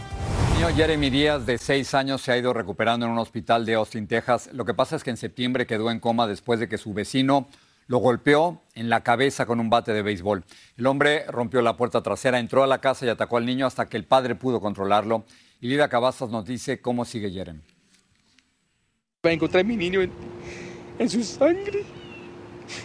Niño 0.55 0.69
Jeremy 0.69 1.11
Díaz, 1.11 1.47
de 1.47 1.59
seis 1.59 1.95
años, 1.95 2.23
se 2.23 2.31
ha 2.31 2.39
ido 2.39 2.53
recuperando 2.53 3.07
en 3.07 3.13
un 3.13 3.19
hospital 3.19 3.67
de 3.67 3.75
Austin, 3.75 4.07
Texas. 4.07 4.51
Lo 4.53 4.65
que 4.65 4.73
pasa 4.73 4.95
es 4.95 5.03
que 5.03 5.11
en 5.11 5.17
septiembre 5.17 5.67
quedó 5.67 5.91
en 5.91 5.99
coma 5.99 6.29
después 6.29 6.61
de 6.61 6.69
que 6.69 6.79
su 6.79 6.95
vecino 6.95 7.49
lo 7.89 7.99
golpeó 7.99 8.63
en 8.75 8.89
la 8.89 9.03
cabeza 9.03 9.47
con 9.47 9.59
un 9.59 9.69
bate 9.69 9.93
de 9.93 10.03
béisbol. 10.03 10.45
El 10.77 10.87
hombre 10.87 11.25
rompió 11.27 11.61
la 11.61 11.77
puerta 11.77 12.03
trasera, 12.03 12.39
entró 12.39 12.63
a 12.63 12.69
la 12.69 12.81
casa 12.81 13.05
y 13.05 13.09
atacó 13.09 13.37
al 13.37 13.47
niño 13.47 13.67
hasta 13.67 13.89
que 13.89 13.97
el 13.97 14.05
padre 14.05 14.37
pudo 14.37 14.61
controlarlo. 14.61 15.25
Y 15.61 15.67
Lidia 15.67 15.89
Cavazos 15.89 16.31
nos 16.31 16.45
dice 16.45 16.81
cómo 16.81 17.05
sigue 17.05 17.33
Jeremy. 17.33 17.61
Encontré 19.25 19.63
a 19.63 19.65
mi 19.65 19.77
niño 19.77 20.03
en, 20.03 20.13
en 21.01 21.11
su 21.11 21.25
sangre 21.25 21.83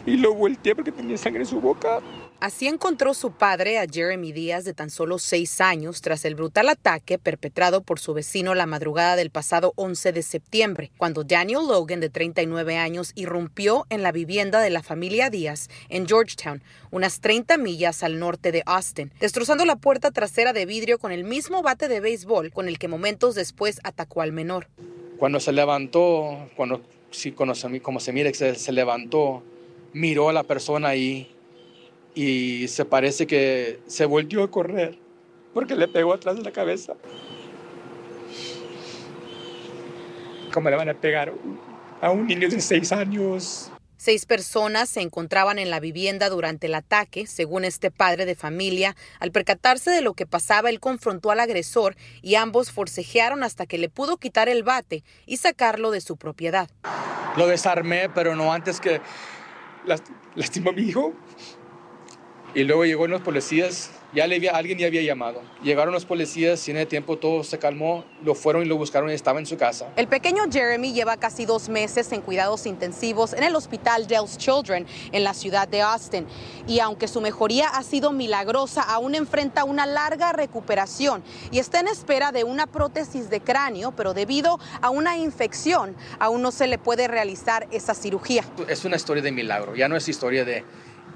y 0.08 0.18
lo 0.18 0.34
volteé 0.34 0.74
porque 0.74 0.92
tenía 0.92 1.18
sangre 1.18 1.42
en 1.42 1.48
su 1.48 1.62
boca. 1.62 2.00
Así 2.42 2.68
encontró 2.68 3.14
su 3.14 3.32
padre 3.32 3.80
a 3.80 3.86
Jeremy 3.86 4.32
Díaz 4.32 4.64
de 4.64 4.74
tan 4.74 4.90
solo 4.90 5.20
seis 5.20 5.60
años 5.60 6.02
tras 6.02 6.24
el 6.24 6.36
brutal 6.36 6.70
ataque 6.70 7.20
perpetrado 7.20 7.82
por 7.82 8.00
su 8.00 8.14
vecino 8.14 8.56
la 8.56 8.66
madrugada 8.66 9.18
del 9.18 9.30
pasado 9.30 9.74
11 9.76 10.14
de 10.14 10.24
septiembre, 10.24 10.90
cuando 10.96 11.26
Daniel 11.26 11.68
Logan, 11.68 12.00
de 12.00 12.10
39 12.10 12.78
años, 12.78 13.12
irrumpió 13.16 13.86
en 13.90 14.04
la 14.04 14.14
vivienda 14.14 14.62
de 14.62 14.70
la 14.70 14.82
familia 14.82 15.30
Díaz 15.30 15.70
en 15.90 16.08
Georgetown, 16.08 16.64
unas 16.92 17.20
30 17.20 17.58
millas 17.58 18.04
al 18.04 18.20
norte 18.20 18.54
de 18.54 18.64
Austin, 18.66 19.12
destrozando 19.20 19.66
la 19.66 19.76
puerta 19.76 20.10
trasera 20.12 20.54
de 20.54 20.66
vidrio 20.66 20.98
con 20.98 21.12
el 21.12 21.26
mismo 21.26 21.62
bate 21.62 21.90
de 21.90 22.00
béisbol 22.00 22.54
con 22.54 22.70
el 22.70 22.80
que 22.80 22.88
momentos 22.88 23.36
después 23.36 23.82
atacó 23.84 24.22
al 24.22 24.32
menor. 24.32 24.70
Cuando 25.18 25.42
se 25.42 25.52
levantó, 25.52 26.48
cuando, 26.56 26.84
sí, 27.12 27.34
como 27.34 27.54
se 28.00 28.14
mira, 28.14 28.34
se, 28.34 28.56
se 28.56 28.72
levantó, 28.72 29.44
miró 29.92 30.30
a 30.30 30.34
la 30.34 30.44
persona 30.44 30.88
ahí 30.88 31.36
y 32.16 32.68
se 32.68 32.86
parece 32.86 33.28
que 33.28 33.80
se 33.88 34.06
volvió 34.06 34.44
a 34.44 34.52
correr 34.52 34.98
porque 35.54 35.76
le 35.76 35.88
pegó 35.88 36.14
atrás 36.14 36.36
de 36.36 36.44
la 36.44 36.52
cabeza. 36.52 36.94
¿Cómo 40.54 40.70
le 40.70 40.76
van 40.76 40.90
a 40.90 40.94
pegar 40.94 41.34
a 42.02 42.12
un 42.12 42.28
niño 42.28 42.50
de 42.50 42.60
seis 42.62 42.92
años? 42.92 43.72
Seis 43.98 44.26
personas 44.26 44.90
se 44.90 45.02
encontraban 45.02 45.60
en 45.60 45.70
la 45.70 45.82
vivienda 45.82 46.30
durante 46.30 46.68
el 46.68 46.76
ataque, 46.76 47.28
según 47.28 47.66
este 47.66 47.92
padre 47.92 48.26
de 48.26 48.34
familia. 48.34 48.96
Al 49.20 49.34
percatarse 49.34 49.92
de 49.92 50.02
lo 50.02 50.14
que 50.14 50.26
pasaba, 50.26 50.70
él 50.70 50.80
confrontó 50.80 51.32
al 51.32 51.42
agresor 51.42 51.98
y 52.22 52.36
ambos 52.36 52.72
forcejearon 52.72 53.44
hasta 53.44 53.66
que 53.66 53.78
le 53.78 53.90
pudo 53.90 54.16
quitar 54.16 54.48
el 54.48 54.64
bate 54.64 55.04
y 55.26 55.36
sacarlo 55.36 55.92
de 55.92 56.00
su 56.00 56.16
propiedad. 56.16 56.70
Lo 57.36 57.46
desarmé, 57.48 58.08
pero 58.10 58.38
no 58.38 58.54
antes 58.54 58.80
que 58.80 59.02
lastimó 60.36 60.70
a 60.70 60.74
mi 60.74 60.84
hijo. 60.84 61.14
Y 62.56 62.64
luego 62.64 62.84
llegó 62.84 63.06
los 63.06 63.22
policías, 63.22 63.92
ya 64.12 64.26
le 64.26 64.38
había, 64.38 64.56
alguien 64.56 64.80
ya 64.80 64.88
había 64.88 65.04
llamado. 65.04 65.44
Llegaron 65.62 65.94
los 65.94 66.06
policías 66.06 66.68
y 66.68 66.72
en 66.72 66.78
el 66.78 66.88
tiempo 66.88 67.20
todo 67.20 67.44
se 67.44 67.60
calmó, 67.60 68.04
lo 68.24 68.34
fueron 68.34 68.64
y 68.64 68.66
lo 68.66 68.76
buscaron 68.76 69.12
y 69.12 69.14
estaba 69.14 69.38
en 69.38 69.46
su 69.46 69.56
casa. 69.56 69.94
El 69.96 70.08
pequeño 70.08 70.42
Jeremy 70.52 70.92
lleva 70.92 71.18
casi 71.18 71.46
dos 71.46 71.70
meses 71.70 72.12
en 72.12 72.22
cuidados 72.22 72.66
intensivos 72.66 73.34
en 73.34 73.44
el 73.44 73.56
hospital 73.56 74.08
Dell's 74.08 74.36
Children 74.40 74.88
en 75.12 75.24
la 75.24 75.36
ciudad 75.36 75.68
de 75.68 75.82
Austin. 75.82 76.26
Y 76.68 76.80
aunque 76.80 77.08
su 77.08 77.22
mejoría 77.22 77.68
ha 77.68 77.84
sido 77.84 78.12
milagrosa, 78.12 78.82
aún 78.82 79.14
enfrenta 79.14 79.64
una 79.64 79.86
larga 79.86 80.34
recuperación 80.34 81.24
y 81.52 81.60
está 81.60 81.82
en 81.82 81.88
espera 81.88 82.32
de 82.32 82.44
una 82.44 82.66
prótesis 82.66 83.30
de 83.30 83.42
cráneo, 83.42 83.92
pero 83.96 84.16
debido 84.16 84.60
a 84.82 84.90
una 84.90 85.18
infección 85.18 85.96
aún 86.18 86.42
no 86.42 86.52
se 86.52 86.66
le 86.66 86.80
puede 86.80 87.08
realizar 87.08 87.68
esa 87.70 87.94
cirugía. 87.94 88.44
Es 88.68 88.86
una 88.86 88.96
historia 88.96 89.22
de 89.22 89.32
milagro, 89.32 89.76
ya 89.76 89.88
no 89.88 89.96
es 89.96 90.10
historia 90.10 90.44
de 90.46 90.64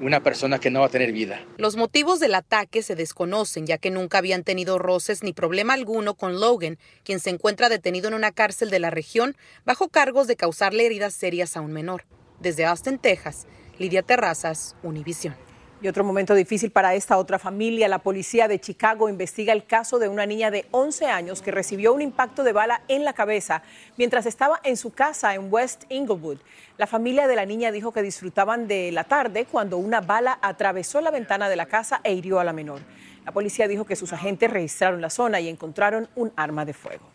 una 0.03 0.21
persona 0.21 0.59
que 0.59 0.69
no 0.69 0.81
va 0.81 0.87
a 0.87 0.89
tener 0.89 1.11
vida. 1.11 1.41
Los 1.57 1.75
motivos 1.75 2.19
del 2.19 2.35
ataque 2.35 2.83
se 2.83 2.95
desconocen, 2.95 3.65
ya 3.65 3.77
que 3.77 3.91
nunca 3.91 4.17
habían 4.17 4.43
tenido 4.43 4.77
roces 4.77 5.23
ni 5.23 5.33
problema 5.33 5.73
alguno 5.73 6.15
con 6.15 6.39
Logan, 6.39 6.77
quien 7.03 7.19
se 7.19 7.29
encuentra 7.29 7.69
detenido 7.69 8.07
en 8.07 8.13
una 8.13 8.31
cárcel 8.31 8.69
de 8.69 8.79
la 8.79 8.89
región 8.89 9.35
bajo 9.65 9.89
cargos 9.89 10.27
de 10.27 10.35
causarle 10.35 10.85
heridas 10.85 11.13
serias 11.13 11.55
a 11.57 11.61
un 11.61 11.71
menor. 11.71 12.05
Desde 12.39 12.65
Austin, 12.65 12.99
Texas, 12.99 13.47
Lidia 13.79 14.03
Terrazas, 14.03 14.75
Univisión. 14.83 15.35
Y 15.83 15.89
otro 15.89 16.05
momento 16.05 16.33
difícil 16.33 16.71
para 16.71 16.95
esta 16.95 17.17
otra 17.17 17.37
familia. 17.37 17.89
La 17.89 17.99
policía 17.99 18.47
de 18.47 18.57
Chicago 18.57 19.09
investiga 19.09 19.51
el 19.51 19.65
caso 19.65 19.99
de 19.99 20.07
una 20.07 20.25
niña 20.25 20.49
de 20.49 20.65
11 20.71 21.07
años 21.07 21.41
que 21.41 21.51
recibió 21.51 21.93
un 21.93 22.01
impacto 22.01 22.45
de 22.45 22.53
bala 22.53 22.83
en 22.87 23.03
la 23.03 23.11
cabeza 23.11 23.63
mientras 23.97 24.25
estaba 24.25 24.61
en 24.63 24.77
su 24.77 24.91
casa 24.93 25.35
en 25.35 25.51
West 25.51 25.83
Inglewood. 25.89 26.37
La 26.77 26.87
familia 26.87 27.27
de 27.27 27.35
la 27.35 27.45
niña 27.45 27.73
dijo 27.73 27.91
que 27.91 28.01
disfrutaban 28.01 28.65
de 28.65 28.93
la 28.93 29.03
tarde 29.03 29.43
cuando 29.43 29.77
una 29.77 29.99
bala 29.99 30.39
atravesó 30.41 31.01
la 31.01 31.11
ventana 31.11 31.49
de 31.49 31.57
la 31.57 31.65
casa 31.65 31.99
e 32.05 32.13
hirió 32.13 32.39
a 32.39 32.45
la 32.45 32.53
menor. 32.53 32.79
La 33.25 33.33
policía 33.33 33.67
dijo 33.67 33.83
que 33.83 33.97
sus 33.97 34.13
agentes 34.13 34.49
registraron 34.49 35.01
la 35.01 35.09
zona 35.09 35.41
y 35.41 35.49
encontraron 35.49 36.07
un 36.15 36.31
arma 36.37 36.63
de 36.63 36.73
fuego. 36.73 37.12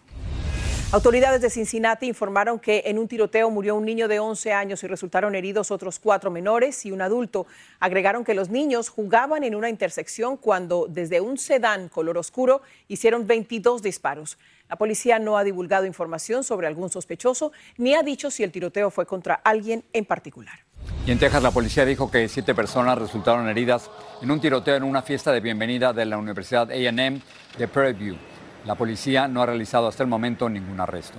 Autoridades 0.91 1.43
de 1.43 1.51
Cincinnati 1.51 2.07
informaron 2.07 2.59
que 2.59 2.85
en 2.87 2.99
un 2.99 3.09
tiroteo 3.09 3.51
murió 3.51 3.77
un 3.77 3.85
niño 3.85 4.09
de 4.09 4.21
11 4.21 4.55
años 4.55 4.83
y 4.83 4.87
resultaron 4.87 5.35
heridos 5.35 5.71
otros 5.71 5.99
cuatro 5.99 6.31
menores 6.31 6.87
y 6.87 6.93
un 6.93 7.03
adulto. 7.03 7.47
Agregaron 7.79 8.25
que 8.25 8.33
los 8.33 8.49
niños 8.49 8.89
jugaban 8.89 9.45
en 9.45 9.55
una 9.55 9.69
intersección 9.69 10.39
cuando 10.39 10.87
desde 10.89 11.21
un 11.21 11.37
sedán 11.37 11.91
color 11.91 12.17
oscuro 12.17 12.63
hicieron 12.89 13.27
22 13.27 13.83
disparos. 13.83 14.39
La 14.71 14.77
policía 14.77 15.19
no 15.19 15.37
ha 15.37 15.45
divulgado 15.45 15.85
información 15.85 16.43
sobre 16.43 16.67
algún 16.67 16.89
sospechoso 16.89 17.53
ni 17.77 17.95
ha 17.95 18.03
dicho 18.03 18.31
si 18.31 18.43
el 18.43 18.51
tiroteo 18.51 18.91
fue 18.91 19.05
contra 19.05 19.35
alguien 19.35 19.85
en 19.93 20.07
particular. 20.07 20.59
Y 21.07 21.11
en 21.11 21.19
Texas 21.19 21.43
la 21.43 21.51
policía 21.51 21.85
dijo 21.85 22.11
que 22.11 22.27
siete 22.31 22.55
personas 22.55 22.97
resultaron 22.97 23.47
heridas 23.47 23.91
en 24.23 24.31
un 24.31 24.41
tiroteo 24.41 24.77
en 24.77 24.85
una 24.85 25.03
fiesta 25.03 25.33
de 25.33 25.41
bienvenida 25.41 25.93
de 25.93 26.07
la 26.07 26.17
Universidad 26.17 26.71
AM 26.71 27.21
de 27.59 27.69
Prairie 27.69 27.93
View. 27.93 28.38
La 28.65 28.75
policía 28.75 29.29
no 29.29 29.43
ha 29.43 29.47
realizado 29.47 29.89
hasta 29.89 30.03
el 30.03 30.09
momento 30.09 30.49
ningún 30.49 30.81
arresto. 30.81 31.19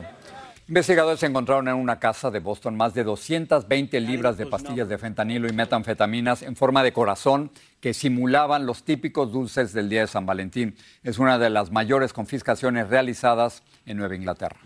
Investigadores 0.67 1.24
encontraron 1.24 1.67
en 1.67 1.74
una 1.74 2.00
casa 2.00 2.29
de 2.29 2.39
Boston 2.39 2.77
más 2.77 2.93
de 2.93 3.03
220 3.03 4.00
libras 4.01 4.38
de 4.38 4.46
pastillas 4.46 4.88
de 4.88 5.00
fentanilo 5.00 5.48
y 5.48 5.51
metanfetaminas 5.51 6.43
en 6.43 6.55
forma 6.55 6.84
de 6.84 6.93
corazón 6.93 7.50
que 7.81 7.96
simulaban 7.96 8.67
los 8.67 8.84
típicos 8.84 9.31
dulces 9.31 9.74
del 9.74 9.89
día 9.89 10.01
de 10.01 10.08
San 10.08 10.27
Valentín. 10.27 10.75
Es 11.01 11.17
una 11.17 11.39
de 11.39 11.50
las 11.50 11.72
mayores 11.72 12.13
confiscaciones 12.13 12.88
realizadas 12.88 13.63
en 13.88 13.98
Nueva 13.98 14.15
Inglaterra. 14.15 14.60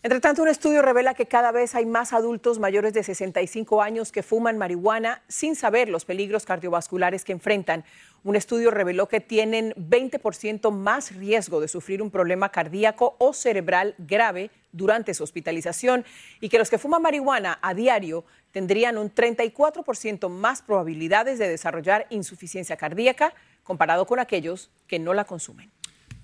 Entre 0.00 0.20
tanto, 0.20 0.42
un 0.42 0.48
estudio 0.48 0.80
revela 0.80 1.14
que 1.14 1.26
cada 1.26 1.50
vez 1.50 1.74
hay 1.74 1.84
más 1.84 2.12
adultos 2.12 2.60
mayores 2.60 2.94
de 2.94 3.02
65 3.02 3.82
años 3.82 4.12
que 4.12 4.22
fuman 4.22 4.56
marihuana 4.56 5.22
sin 5.26 5.56
saber 5.56 5.88
los 5.88 6.04
peligros 6.04 6.46
cardiovasculares 6.46 7.24
que 7.24 7.32
enfrentan. 7.32 7.84
Un 8.24 8.36
estudio 8.36 8.70
reveló 8.70 9.08
que 9.08 9.20
tienen 9.20 9.72
20% 9.74 10.70
más 10.70 11.14
riesgo 11.14 11.60
de 11.60 11.68
sufrir 11.68 12.02
un 12.02 12.10
problema 12.10 12.50
cardíaco 12.50 13.16
o 13.18 13.32
cerebral 13.32 13.94
grave 13.98 14.50
durante 14.72 15.14
su 15.14 15.24
hospitalización 15.24 16.04
y 16.40 16.48
que 16.48 16.58
los 16.58 16.68
que 16.68 16.78
fuman 16.78 17.02
marihuana 17.02 17.58
a 17.62 17.74
diario 17.74 18.24
tendrían 18.52 18.98
un 18.98 19.14
34% 19.14 20.28
más 20.28 20.62
probabilidades 20.62 21.38
de 21.38 21.48
desarrollar 21.48 22.06
insuficiencia 22.10 22.76
cardíaca 22.76 23.34
comparado 23.62 24.06
con 24.06 24.18
aquellos 24.18 24.70
que 24.86 24.98
no 24.98 25.14
la 25.14 25.24
consumen. 25.24 25.70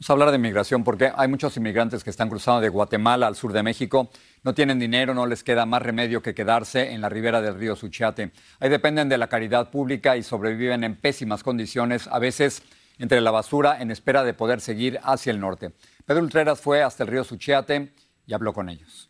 Vamos 0.04 0.10
a 0.10 0.12
hablar 0.12 0.32
de 0.32 0.38
migración 0.38 0.84
porque 0.84 1.10
hay 1.16 1.28
muchos 1.28 1.56
inmigrantes 1.56 2.04
que 2.04 2.10
están 2.10 2.28
cruzando 2.28 2.60
de 2.60 2.68
Guatemala 2.68 3.26
al 3.26 3.36
sur 3.36 3.54
de 3.54 3.62
México. 3.62 4.10
No 4.42 4.52
tienen 4.52 4.78
dinero, 4.78 5.14
no 5.14 5.24
les 5.24 5.42
queda 5.42 5.64
más 5.64 5.80
remedio 5.80 6.20
que 6.20 6.34
quedarse 6.34 6.92
en 6.92 7.00
la 7.00 7.08
ribera 7.08 7.40
del 7.40 7.54
río 7.54 7.74
Suchiate. 7.74 8.30
Ahí 8.60 8.68
dependen 8.68 9.08
de 9.08 9.16
la 9.16 9.28
caridad 9.28 9.70
pública 9.70 10.18
y 10.18 10.22
sobreviven 10.22 10.84
en 10.84 10.96
pésimas 10.96 11.42
condiciones, 11.42 12.06
a 12.08 12.18
veces 12.18 12.62
entre 12.98 13.22
la 13.22 13.30
basura, 13.30 13.80
en 13.80 13.90
espera 13.90 14.24
de 14.24 14.34
poder 14.34 14.60
seguir 14.60 15.00
hacia 15.04 15.30
el 15.30 15.40
norte. 15.40 15.72
Pedro 16.04 16.22
Ultreras 16.22 16.60
fue 16.60 16.82
hasta 16.82 17.04
el 17.04 17.08
río 17.08 17.24
Suchiate 17.24 17.94
y 18.26 18.34
habló 18.34 18.52
con 18.52 18.68
ellos. 18.68 19.08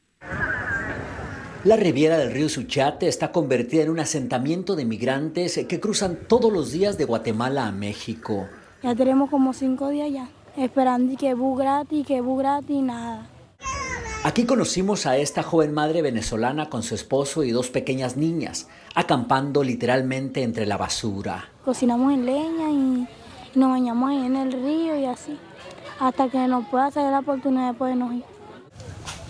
La 1.65 1.75
riviera 1.75 2.19
del 2.19 2.31
río 2.31 2.49
Suchiate 2.49 3.09
está 3.09 3.33
convertida 3.33 3.83
en 3.83 3.91
un 3.91 3.99
asentamiento 3.99 4.77
de 4.77 4.85
migrantes 4.85 5.59
que 5.69 5.81
cruzan 5.81 6.21
todos 6.29 6.53
los 6.53 6.71
días 6.71 6.97
de 6.99 7.05
Guatemala 7.05 7.67
a 7.67 7.73
México. 7.73 8.47
Ya 8.81 8.95
tenemos 8.95 9.29
como 9.29 9.53
cinco 9.53 9.89
días 9.89 10.13
ya 10.13 10.29
esperando 10.57 11.17
que 11.17 11.35
bu 11.35 11.57
gratis, 11.57 12.07
que 12.07 12.21
bu 12.21 12.37
gratis, 12.37 12.83
nada. 12.83 13.29
Aquí 14.25 14.47
conocimos 14.47 15.05
a 15.05 15.19
esta 15.19 15.43
joven 15.43 15.75
madre 15.75 16.01
venezolana 16.01 16.71
con 16.71 16.83
su 16.83 16.95
esposo 16.95 17.45
y 17.45 17.51
dos 17.51 17.69
pequeñas 17.69 18.17
niñas, 18.17 18.69
acampando 18.95 19.63
literalmente 19.63 20.43
entre 20.43 20.65
la 20.65 20.79
basura. 20.79 21.51
Cocinamos 21.63 22.13
en 22.15 22.25
leña 22.25 22.71
y 22.71 23.07
nos 23.55 23.71
bañamos 23.71 24.11
ahí 24.11 24.25
en 24.25 24.37
el 24.37 24.53
río 24.53 24.99
y 24.99 25.05
así, 25.05 25.37
hasta 26.01 26.31
que 26.31 26.49
nos 26.49 26.67
pueda 26.69 26.87
hacer 26.87 27.11
la 27.11 27.19
oportunidad 27.19 27.73
de 27.73 27.79
podernos 27.79 28.15
ir. 28.15 28.25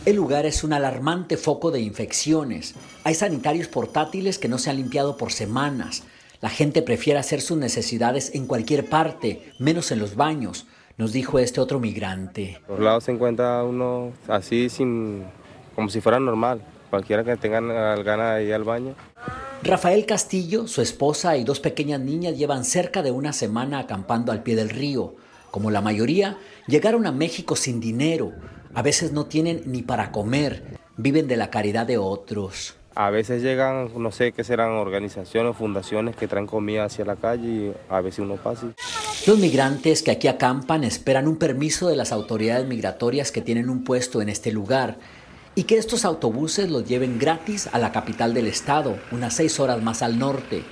El 0.06 0.16
lugar 0.16 0.46
es 0.46 0.62
un 0.62 0.72
alarmante 0.72 1.36
foco 1.36 1.70
de 1.70 1.80
infecciones. 1.80 2.74
Hay 3.02 3.14
sanitarios 3.14 3.68
portátiles 3.68 4.38
que 4.38 4.48
no 4.48 4.58
se 4.58 4.70
han 4.70 4.76
limpiado 4.76 5.16
por 5.16 5.32
semanas. 5.32 6.04
La 6.40 6.50
gente 6.50 6.82
prefiere 6.82 7.18
hacer 7.18 7.40
sus 7.40 7.56
necesidades 7.56 8.34
en 8.34 8.46
cualquier 8.46 8.88
parte, 8.88 9.52
menos 9.58 9.90
en 9.90 9.98
los 9.98 10.14
baños, 10.14 10.66
nos 10.96 11.12
dijo 11.12 11.38
este 11.38 11.60
otro 11.60 11.80
migrante. 11.80 12.60
Por 12.66 12.80
lados 12.80 13.04
se 13.04 13.12
encuentra 13.12 13.62
uno 13.64 14.12
así 14.28 14.68
sin, 14.68 15.24
como 15.74 15.88
si 15.88 16.00
fuera 16.00 16.20
normal, 16.20 16.62
cualquiera 16.90 17.24
que 17.24 17.36
tenga 17.36 17.60
ganas 17.96 18.36
de 18.36 18.44
ir 18.44 18.54
al 18.54 18.64
baño. 18.64 18.94
Rafael 19.62 20.04
Castillo, 20.04 20.66
su 20.66 20.82
esposa 20.82 21.36
y 21.36 21.44
dos 21.44 21.58
pequeñas 21.58 22.00
niñas 22.00 22.36
llevan 22.36 22.64
cerca 22.64 23.02
de 23.02 23.10
una 23.10 23.32
semana 23.32 23.78
acampando 23.78 24.30
al 24.30 24.42
pie 24.42 24.56
del 24.56 24.68
río. 24.68 25.14
Como 25.50 25.70
la 25.70 25.80
mayoría, 25.80 26.36
llegaron 26.66 27.06
a 27.06 27.12
México 27.12 27.56
sin 27.56 27.80
dinero. 27.80 28.32
A 28.74 28.82
veces 28.82 29.12
no 29.12 29.26
tienen 29.26 29.62
ni 29.66 29.82
para 29.82 30.12
comer. 30.12 30.78
Viven 30.96 31.28
de 31.28 31.36
la 31.36 31.48
caridad 31.48 31.86
de 31.86 31.96
otros. 31.96 32.76
A 32.94 33.10
veces 33.10 33.42
llegan, 33.42 33.90
no 33.96 34.12
sé 34.12 34.32
qué 34.32 34.44
serán, 34.44 34.72
organizaciones, 34.72 35.56
fundaciones 35.56 36.14
que 36.14 36.28
traen 36.28 36.46
comida 36.46 36.84
hacia 36.84 37.04
la 37.04 37.16
calle 37.16 37.48
y 37.48 37.74
a 37.88 38.00
veces 38.00 38.20
uno 38.20 38.36
pasa. 38.36 38.68
Los 39.26 39.38
migrantes 39.38 40.02
que 40.02 40.10
aquí 40.10 40.28
acampan 40.28 40.84
esperan 40.84 41.26
un 41.28 41.36
permiso 41.36 41.88
de 41.88 41.96
las 41.96 42.12
autoridades 42.12 42.66
migratorias 42.66 43.32
que 43.32 43.40
tienen 43.40 43.70
un 43.70 43.82
puesto 43.82 44.20
en 44.20 44.28
este 44.28 44.52
lugar 44.52 44.98
y 45.54 45.62
que 45.62 45.78
estos 45.78 46.04
autobuses 46.04 46.68
los 46.68 46.86
lleven 46.86 47.18
gratis 47.18 47.70
a 47.72 47.78
la 47.78 47.90
capital 47.90 48.34
del 48.34 48.48
estado, 48.48 48.98
unas 49.12 49.32
seis 49.32 49.58
horas 49.60 49.82
más 49.82 50.02
al 50.02 50.18
norte. 50.18 50.62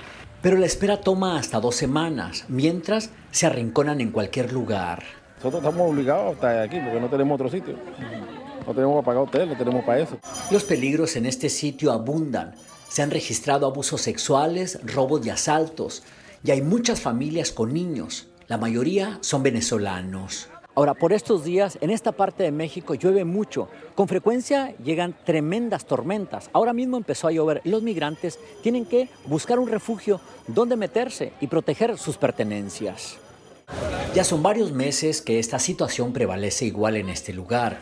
Pero 0.43 0.57
la 0.57 0.67
espera 0.67 1.01
toma 1.01 1.39
hasta 1.39 1.59
dos 1.59 1.75
semanas, 1.75 2.45
mientras 2.47 3.09
se 3.31 3.47
arrinconan 3.47 4.01
en 4.01 4.11
cualquier 4.11 4.53
lugar. 4.53 5.01
Nosotros 5.37 5.63
estamos 5.63 5.91
obligados 5.91 6.27
a 6.27 6.33
estar 6.33 6.59
aquí 6.59 6.77
porque 6.79 6.99
no 6.99 7.09
tenemos 7.09 7.33
otro 7.33 7.49
sitio. 7.49 7.75
No 8.67 8.73
tenemos 8.75 9.03
para 9.03 9.05
pagar 9.05 9.23
hotel, 9.23 9.49
no 9.49 9.57
tenemos 9.57 9.83
para 9.83 9.99
eso. 9.99 10.19
Los 10.51 10.63
peligros 10.63 11.15
en 11.15 11.25
este 11.25 11.49
sitio 11.49 11.91
abundan. 11.91 12.53
Se 12.87 13.01
han 13.01 13.09
registrado 13.09 13.65
abusos 13.65 14.01
sexuales, 14.01 14.79
robos 14.83 15.25
y 15.25 15.31
asaltos. 15.31 16.03
Y 16.43 16.51
hay 16.51 16.61
muchas 16.61 17.01
familias 17.01 17.51
con 17.51 17.73
niños. 17.73 18.27
La 18.53 18.59
mayoría 18.59 19.17
son 19.21 19.41
venezolanos. 19.41 20.47
Ahora, 20.75 20.93
por 20.93 21.11
estos 21.11 21.43
días, 21.43 21.79
en 21.81 21.89
esta 21.89 22.11
parte 22.11 22.43
de 22.43 22.51
México 22.51 22.93
llueve 22.93 23.25
mucho. 23.25 23.67
Con 23.95 24.07
frecuencia 24.07 24.75
llegan 24.77 25.17
tremendas 25.25 25.87
tormentas. 25.87 26.51
Ahora 26.53 26.71
mismo 26.71 26.97
empezó 26.97 27.27
a 27.27 27.31
llover. 27.31 27.61
Los 27.63 27.81
migrantes 27.81 28.37
tienen 28.61 28.85
que 28.85 29.09
buscar 29.25 29.57
un 29.57 29.67
refugio 29.67 30.21
donde 30.45 30.75
meterse 30.75 31.33
y 31.41 31.47
proteger 31.47 31.97
sus 31.97 32.17
pertenencias. 32.17 33.17
Ya 34.13 34.23
son 34.23 34.43
varios 34.43 34.71
meses 34.71 35.23
que 35.23 35.39
esta 35.39 35.57
situación 35.57 36.13
prevalece 36.13 36.65
igual 36.65 36.97
en 36.97 37.09
este 37.09 37.33
lugar. 37.33 37.79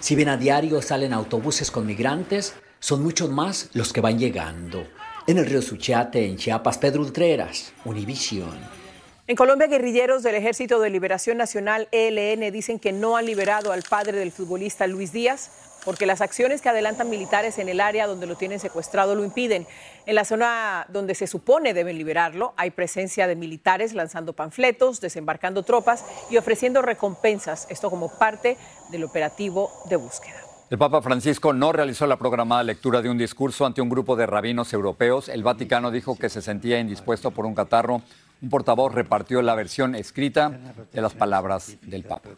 Si 0.00 0.16
bien 0.16 0.30
a 0.30 0.36
diario 0.36 0.82
salen 0.82 1.12
autobuses 1.12 1.70
con 1.70 1.86
migrantes, 1.86 2.56
son 2.80 3.04
muchos 3.04 3.30
más 3.30 3.70
los 3.72 3.92
que 3.92 4.00
van 4.00 4.18
llegando. 4.18 4.82
En 5.28 5.38
el 5.38 5.46
río 5.46 5.62
Suchiate, 5.62 6.26
en 6.26 6.38
Chiapas, 6.38 6.78
Pedro 6.78 7.02
Ultreras, 7.02 7.72
Univisión. 7.84 8.87
En 9.28 9.36
Colombia, 9.36 9.66
guerrilleros 9.66 10.22
del 10.22 10.36
Ejército 10.36 10.80
de 10.80 10.88
Liberación 10.88 11.36
Nacional, 11.36 11.86
ELN, 11.92 12.50
dicen 12.50 12.78
que 12.78 12.92
no 12.92 13.18
han 13.18 13.26
liberado 13.26 13.72
al 13.72 13.82
padre 13.82 14.16
del 14.16 14.32
futbolista 14.32 14.86
Luis 14.86 15.12
Díaz 15.12 15.50
porque 15.84 16.06
las 16.06 16.22
acciones 16.22 16.62
que 16.62 16.70
adelantan 16.70 17.10
militares 17.10 17.58
en 17.58 17.68
el 17.68 17.80
área 17.80 18.06
donde 18.06 18.26
lo 18.26 18.36
tienen 18.36 18.58
secuestrado 18.58 19.14
lo 19.14 19.24
impiden. 19.24 19.66
En 20.06 20.14
la 20.14 20.24
zona 20.24 20.86
donde 20.88 21.14
se 21.14 21.26
supone 21.26 21.74
deben 21.74 21.98
liberarlo, 21.98 22.54
hay 22.56 22.70
presencia 22.70 23.26
de 23.26 23.36
militares 23.36 23.92
lanzando 23.92 24.32
panfletos, 24.32 24.98
desembarcando 25.02 25.62
tropas 25.62 26.06
y 26.30 26.38
ofreciendo 26.38 26.80
recompensas, 26.80 27.66
esto 27.68 27.90
como 27.90 28.08
parte 28.08 28.56
del 28.88 29.04
operativo 29.04 29.70
de 29.90 29.96
búsqueda. 29.96 30.47
El 30.70 30.76
Papa 30.76 31.00
Francisco 31.00 31.54
no 31.54 31.72
realizó 31.72 32.06
la 32.06 32.18
programada 32.18 32.62
lectura 32.62 33.00
de 33.00 33.08
un 33.08 33.16
discurso 33.16 33.64
ante 33.64 33.80
un 33.80 33.88
grupo 33.88 34.16
de 34.16 34.26
rabinos 34.26 34.70
europeos. 34.74 35.30
El 35.30 35.42
Vaticano 35.42 35.90
dijo 35.90 36.18
que 36.18 36.28
se 36.28 36.42
sentía 36.42 36.78
indispuesto 36.78 37.30
por 37.30 37.46
un 37.46 37.54
catarro. 37.54 38.02
Un 38.42 38.50
portavoz 38.50 38.92
repartió 38.92 39.40
la 39.40 39.54
versión 39.54 39.94
escrita 39.94 40.60
de 40.92 41.00
las 41.00 41.14
palabras 41.14 41.78
del 41.80 42.04
Papa. 42.04 42.28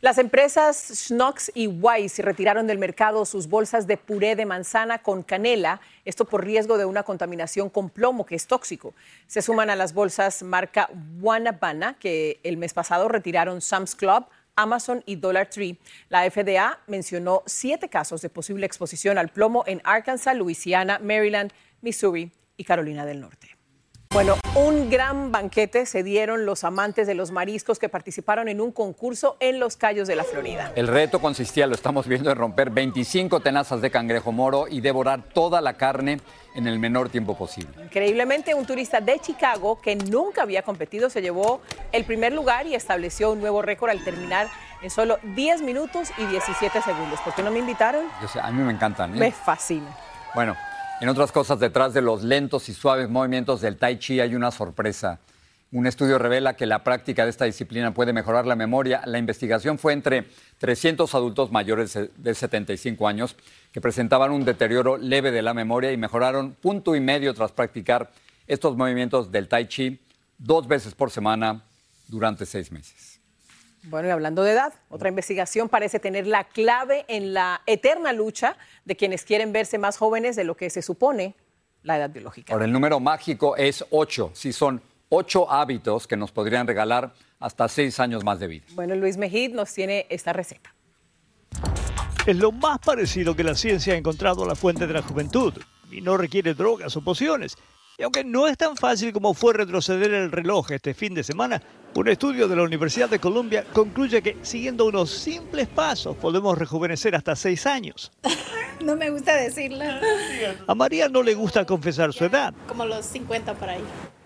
Las 0.00 0.16
empresas 0.16 0.76
Schnox 0.94 1.52
y 1.54 1.66
Weiss 1.66 2.18
retiraron 2.20 2.66
del 2.66 2.78
mercado 2.78 3.26
sus 3.26 3.46
bolsas 3.46 3.86
de 3.86 3.98
puré 3.98 4.36
de 4.36 4.46
manzana 4.46 5.02
con 5.02 5.22
canela, 5.22 5.82
esto 6.06 6.24
por 6.24 6.44
riesgo 6.44 6.78
de 6.78 6.86
una 6.86 7.02
contaminación 7.02 7.68
con 7.68 7.90
plomo 7.90 8.24
que 8.24 8.36
es 8.36 8.46
tóxico. 8.46 8.94
Se 9.26 9.42
suman 9.42 9.68
a 9.68 9.76
las 9.76 9.92
bolsas 9.92 10.42
marca 10.42 10.88
Wanabana 11.20 11.98
que 11.98 12.40
el 12.42 12.56
mes 12.56 12.72
pasado 12.72 13.08
retiraron 13.08 13.60
Sam's 13.60 13.94
Club, 13.94 14.24
Amazon 14.56 15.02
y 15.06 15.16
Dollar 15.16 15.48
Tree. 15.48 15.78
La 16.08 16.28
FDA 16.30 16.80
mencionó 16.86 17.42
siete 17.46 17.88
casos 17.88 18.22
de 18.22 18.28
posible 18.28 18.66
exposición 18.66 19.18
al 19.18 19.28
plomo 19.28 19.64
en 19.66 19.80
Arkansas, 19.84 20.36
Louisiana, 20.36 20.98
Maryland, 21.02 21.52
Missouri 21.80 22.32
y 22.56 22.64
Carolina 22.64 23.04
del 23.04 23.20
Norte. 23.20 23.53
Bueno, 24.14 24.36
un 24.54 24.90
gran 24.90 25.32
banquete 25.32 25.86
se 25.86 26.04
dieron 26.04 26.46
los 26.46 26.62
amantes 26.62 27.08
de 27.08 27.14
los 27.14 27.32
mariscos 27.32 27.80
que 27.80 27.88
participaron 27.88 28.46
en 28.46 28.60
un 28.60 28.70
concurso 28.70 29.36
en 29.40 29.58
los 29.58 29.76
Cayos 29.76 30.06
de 30.06 30.14
la 30.14 30.22
Florida. 30.22 30.70
El 30.76 30.86
reto 30.86 31.20
consistía, 31.20 31.66
lo 31.66 31.74
estamos 31.74 32.06
viendo, 32.06 32.30
en 32.30 32.38
romper 32.38 32.70
25 32.70 33.40
tenazas 33.40 33.82
de 33.82 33.90
cangrejo 33.90 34.30
moro 34.30 34.68
y 34.68 34.80
devorar 34.80 35.24
toda 35.24 35.60
la 35.60 35.72
carne 35.72 36.20
en 36.54 36.68
el 36.68 36.78
menor 36.78 37.08
tiempo 37.08 37.36
posible. 37.36 37.70
Increíblemente, 37.82 38.54
un 38.54 38.64
turista 38.64 39.00
de 39.00 39.18
Chicago 39.18 39.80
que 39.82 39.96
nunca 39.96 40.42
había 40.42 40.62
competido 40.62 41.10
se 41.10 41.20
llevó 41.20 41.60
el 41.90 42.04
primer 42.04 42.32
lugar 42.32 42.68
y 42.68 42.76
estableció 42.76 43.32
un 43.32 43.40
nuevo 43.40 43.62
récord 43.62 43.90
al 43.90 44.04
terminar 44.04 44.46
en 44.80 44.90
solo 44.90 45.18
10 45.34 45.62
minutos 45.62 46.10
y 46.18 46.26
17 46.26 46.82
segundos. 46.82 47.18
¿Por 47.22 47.34
qué 47.34 47.42
no 47.42 47.50
me 47.50 47.58
invitaron? 47.58 48.04
Yo 48.22 48.28
sé, 48.28 48.38
a 48.38 48.52
mí 48.52 48.62
me 48.62 48.72
encantan. 48.72 49.16
¿eh? 49.16 49.18
Me 49.18 49.32
fascina. 49.32 49.88
Bueno, 50.36 50.54
en 51.00 51.08
otras 51.08 51.32
cosas, 51.32 51.58
detrás 51.58 51.92
de 51.92 52.02
los 52.02 52.22
lentos 52.22 52.68
y 52.68 52.74
suaves 52.74 53.08
movimientos 53.08 53.60
del 53.60 53.76
tai 53.76 53.98
chi 53.98 54.20
hay 54.20 54.34
una 54.34 54.50
sorpresa. 54.50 55.20
Un 55.72 55.88
estudio 55.88 56.18
revela 56.18 56.54
que 56.54 56.66
la 56.66 56.84
práctica 56.84 57.24
de 57.24 57.30
esta 57.30 57.46
disciplina 57.46 57.92
puede 57.92 58.12
mejorar 58.12 58.46
la 58.46 58.54
memoria. 58.54 59.02
La 59.06 59.18
investigación 59.18 59.76
fue 59.76 59.92
entre 59.92 60.28
300 60.58 61.12
adultos 61.16 61.50
mayores 61.50 61.98
de 62.16 62.34
75 62.34 63.08
años 63.08 63.34
que 63.72 63.80
presentaban 63.80 64.30
un 64.30 64.44
deterioro 64.44 64.96
leve 64.96 65.32
de 65.32 65.42
la 65.42 65.52
memoria 65.52 65.90
y 65.90 65.96
mejoraron 65.96 66.52
punto 66.52 66.94
y 66.94 67.00
medio 67.00 67.34
tras 67.34 67.50
practicar 67.50 68.12
estos 68.46 68.76
movimientos 68.76 69.32
del 69.32 69.48
tai 69.48 69.66
chi 69.66 69.98
dos 70.38 70.68
veces 70.68 70.94
por 70.94 71.10
semana 71.10 71.64
durante 72.06 72.46
seis 72.46 72.70
meses. 72.70 73.20
Bueno, 73.84 74.08
y 74.08 74.10
hablando 74.10 74.42
de 74.42 74.52
edad, 74.52 74.72
otra 74.88 75.08
investigación 75.08 75.68
parece 75.68 75.98
tener 75.98 76.26
la 76.26 76.44
clave 76.44 77.04
en 77.08 77.34
la 77.34 77.62
eterna 77.66 78.12
lucha 78.12 78.56
de 78.84 78.96
quienes 78.96 79.24
quieren 79.24 79.52
verse 79.52 79.78
más 79.78 79.98
jóvenes 79.98 80.36
de 80.36 80.44
lo 80.44 80.56
que 80.56 80.70
se 80.70 80.82
supone 80.82 81.34
la 81.82 81.98
edad 81.98 82.10
biológica. 82.10 82.52
Ahora, 82.52 82.64
el 82.64 82.72
número 82.72 82.98
mágico 82.98 83.56
es 83.56 83.84
8. 83.90 84.30
Sí, 84.32 84.52
son 84.52 84.80
ocho 85.10 85.50
hábitos 85.50 86.06
que 86.06 86.16
nos 86.16 86.32
podrían 86.32 86.66
regalar 86.66 87.12
hasta 87.38 87.68
seis 87.68 88.00
años 88.00 88.24
más 88.24 88.40
de 88.40 88.46
vida. 88.46 88.64
Bueno, 88.72 88.94
Luis 88.94 89.16
Mejid 89.16 89.54
nos 89.54 89.72
tiene 89.72 90.06
esta 90.08 90.32
receta. 90.32 90.74
Es 92.26 92.36
lo 92.36 92.52
más 92.52 92.78
parecido 92.78 93.36
que 93.36 93.44
la 93.44 93.54
ciencia 93.54 93.92
ha 93.92 93.96
encontrado 93.96 94.44
a 94.44 94.46
la 94.46 94.54
fuente 94.54 94.86
de 94.86 94.94
la 94.94 95.02
juventud 95.02 95.52
y 95.90 96.00
no 96.00 96.16
requiere 96.16 96.54
drogas 96.54 96.96
o 96.96 97.02
pociones. 97.04 97.56
Y 97.96 98.02
aunque 98.02 98.24
no 98.24 98.48
es 98.48 98.56
tan 98.58 98.76
fácil 98.76 99.12
como 99.12 99.34
fue 99.34 99.54
retroceder 99.54 100.12
el 100.12 100.32
reloj 100.32 100.72
este 100.72 100.94
fin 100.94 101.14
de 101.14 101.22
semana, 101.22 101.62
un 101.94 102.08
estudio 102.08 102.48
de 102.48 102.56
la 102.56 102.64
Universidad 102.64 103.08
de 103.08 103.20
Columbia 103.20 103.64
concluye 103.72 104.20
que 104.20 104.36
siguiendo 104.42 104.86
unos 104.86 105.10
simples 105.10 105.68
pasos 105.68 106.16
podemos 106.16 106.58
rejuvenecer 106.58 107.14
hasta 107.14 107.36
seis 107.36 107.66
años. 107.66 108.10
No 108.84 108.96
me 108.96 109.08
gusta 109.08 109.36
decirlo. 109.36 109.84
A 110.66 110.74
María 110.74 111.08
no 111.08 111.22
le 111.22 111.34
gusta 111.34 111.64
confesar 111.64 112.12
su 112.12 112.24
edad. 112.24 112.52
Como 112.66 112.84
los 112.84 113.06
50 113.06 113.54
por 113.54 113.70
ahí. 113.70 113.80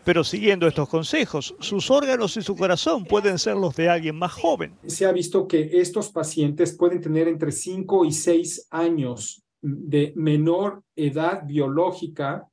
Pero 0.04 0.24
siguiendo 0.24 0.66
estos 0.66 0.88
consejos, 0.88 1.54
sus 1.60 1.90
órganos 1.90 2.36
y 2.38 2.42
su 2.42 2.56
corazón 2.56 3.04
pueden 3.04 3.38
ser 3.38 3.56
los 3.56 3.76
de 3.76 3.90
alguien 3.90 4.16
más 4.16 4.32
joven. 4.32 4.74
Se 4.86 5.04
ha 5.04 5.12
visto 5.12 5.46
que 5.46 5.78
estos 5.80 6.08
pacientes 6.08 6.74
pueden 6.76 7.02
tener 7.02 7.28
entre 7.28 7.52
5 7.52 8.06
y 8.06 8.12
6 8.12 8.68
años 8.70 9.44
de 9.60 10.14
menor 10.16 10.82
edad 10.96 11.42
biológica 11.44 12.48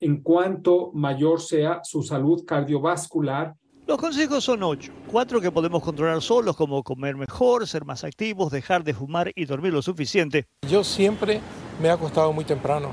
en 0.00 0.22
cuanto 0.22 0.90
mayor 0.92 1.40
sea 1.40 1.80
su 1.82 2.02
salud 2.02 2.44
cardiovascular. 2.44 3.54
Los 3.86 3.98
consejos 3.98 4.44
son 4.44 4.62
ocho, 4.62 4.92
cuatro 5.10 5.40
que 5.40 5.50
podemos 5.50 5.82
controlar 5.82 6.20
solos, 6.20 6.56
como 6.56 6.82
comer 6.82 7.16
mejor, 7.16 7.66
ser 7.66 7.84
más 7.84 8.04
activos, 8.04 8.52
dejar 8.52 8.84
de 8.84 8.92
fumar 8.92 9.32
y 9.34 9.46
dormir 9.46 9.72
lo 9.72 9.80
suficiente. 9.80 10.46
Yo 10.68 10.84
siempre 10.84 11.40
me 11.80 11.88
he 11.88 11.90
acostado 11.90 12.32
muy 12.32 12.44
temprano, 12.44 12.90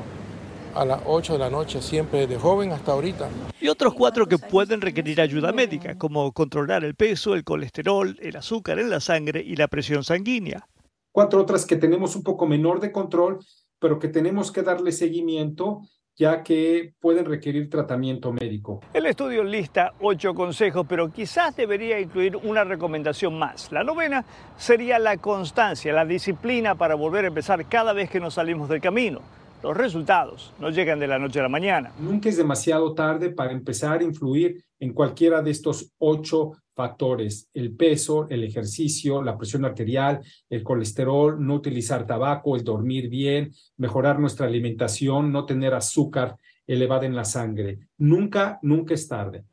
a 0.73 0.85
las 0.85 1.01
8 1.05 1.33
de 1.33 1.39
la 1.39 1.49
noche, 1.49 1.81
siempre 1.81 2.27
de 2.27 2.37
joven 2.37 2.71
hasta 2.71 2.91
ahorita. 2.91 3.29
Y 3.59 3.67
otros 3.69 3.93
cuatro 3.93 4.27
que 4.27 4.37
pueden 4.37 4.81
requerir 4.81 5.21
ayuda 5.21 5.51
médica, 5.51 5.97
como 5.97 6.31
controlar 6.33 6.83
el 6.83 6.95
peso, 6.95 7.33
el 7.33 7.43
colesterol, 7.43 8.17
el 8.21 8.35
azúcar 8.35 8.79
en 8.79 8.89
la 8.89 8.99
sangre 8.99 9.41
y 9.41 9.55
la 9.55 9.67
presión 9.67 10.03
sanguínea. 10.03 10.67
Cuatro 11.11 11.41
otras 11.41 11.65
que 11.65 11.77
tenemos 11.77 12.15
un 12.15 12.23
poco 12.23 12.45
menor 12.45 12.81
de 12.81 12.91
control, 12.91 13.39
pero 13.79 13.99
que 13.99 14.09
tenemos 14.09 14.51
que 14.51 14.63
darle 14.63 14.91
seguimiento 14.91 15.81
ya 16.17 16.43
que 16.43 16.93
pueden 16.99 17.25
requerir 17.25 17.69
tratamiento 17.69 18.31
médico. 18.31 18.81
El 18.93 19.05
estudio 19.05 19.43
lista 19.43 19.93
ocho 19.99 20.33
consejos, 20.33 20.85
pero 20.87 21.11
quizás 21.11 21.55
debería 21.55 21.99
incluir 21.99 22.37
una 22.37 22.63
recomendación 22.63 23.37
más. 23.37 23.71
La 23.71 23.83
novena 23.83 24.25
sería 24.57 24.97
la 24.99 25.17
constancia, 25.17 25.93
la 25.93 26.05
disciplina 26.05 26.75
para 26.75 26.95
volver 26.95 27.25
a 27.25 27.27
empezar 27.27 27.67
cada 27.67 27.93
vez 27.93 28.09
que 28.09 28.19
nos 28.19 28.35
salimos 28.35 28.69
del 28.69 28.81
camino. 28.81 29.21
Los 29.61 29.75
resultados 29.75 30.53
no 30.59 30.69
llegan 30.69 30.99
de 30.99 31.07
la 31.07 31.17
noche 31.17 31.39
a 31.39 31.43
la 31.43 31.49
mañana. 31.49 31.91
Nunca 31.99 32.29
es 32.29 32.37
demasiado 32.37 32.93
tarde 32.93 33.31
para 33.31 33.51
empezar 33.51 33.99
a 33.99 34.03
influir 34.03 34.63
en 34.79 34.93
cualquiera 34.93 35.41
de 35.41 35.51
estos 35.51 35.91
ocho 35.97 36.51
factores, 36.75 37.49
el 37.53 37.71
peso, 37.75 38.27
el 38.29 38.43
ejercicio, 38.43 39.23
la 39.23 39.37
presión 39.37 39.65
arterial, 39.65 40.19
el 40.49 40.61
colesterol, 40.61 41.43
no 41.43 41.55
utilizar 41.55 42.05
tabaco, 42.05 42.55
el 42.55 42.63
dormir 42.63 43.09
bien, 43.09 43.53
mejorar 43.77 44.19
nuestra 44.19 44.45
alimentación, 44.45 45.31
no 45.31 45.45
tener 45.45 45.73
azúcar 45.73 46.35
elevada 46.67 47.05
en 47.05 47.15
la 47.15 47.25
sangre. 47.25 47.79
Nunca, 47.97 48.59
nunca 48.61 48.93
es 48.93 49.07
tarde. 49.07 49.43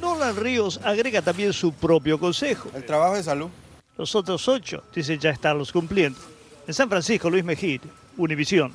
Nolan 0.00 0.36
Ríos 0.36 0.78
agrega 0.84 1.22
también 1.22 1.52
su 1.52 1.72
propio 1.72 2.18
consejo. 2.20 2.70
El 2.74 2.84
trabajo 2.84 3.14
de 3.14 3.22
salud. 3.22 3.48
Los 3.96 4.14
otros 4.14 4.46
ocho 4.46 4.84
dice 4.94 5.16
ya 5.16 5.30
estarlos 5.30 5.72
cumpliendo. 5.72 6.18
En 6.66 6.74
San 6.74 6.88
Francisco, 6.88 7.30
Luis 7.30 7.44
Mejid, 7.44 7.80
Univisión. 8.18 8.72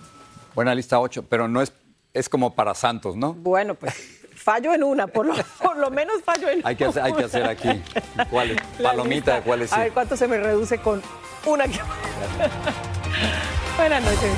Buena 0.55 0.73
lista 0.73 0.99
ocho, 0.99 1.23
pero 1.23 1.47
no 1.47 1.61
es, 1.61 1.71
es 2.13 2.27
como 2.27 2.55
para 2.55 2.73
santos, 2.73 3.15
¿no? 3.15 3.33
Bueno, 3.33 3.75
pues 3.75 4.20
fallo 4.41 4.73
en 4.73 4.83
una, 4.83 5.07
por 5.07 5.25
lo, 5.25 5.33
por 5.61 5.77
lo 5.77 5.89
menos 5.91 6.21
fallo 6.23 6.49
en 6.49 6.61
hay 6.63 6.75
que 6.75 6.85
hacer, 6.85 7.03
Hay 7.03 7.13
que 7.13 7.23
hacer 7.23 7.43
aquí. 7.43 7.81
¿Cuál 8.29 8.61
Palomita 8.81 9.35
de 9.35 9.41
cuáles 9.41 9.71
A 9.71 9.79
ver 9.79 9.91
cuánto 9.91 10.17
se 10.17 10.27
me 10.27 10.37
reduce 10.37 10.79
con 10.79 11.01
una 11.45 11.67
que... 11.67 11.79
Buenas 13.77 14.03
noches. 14.03 14.31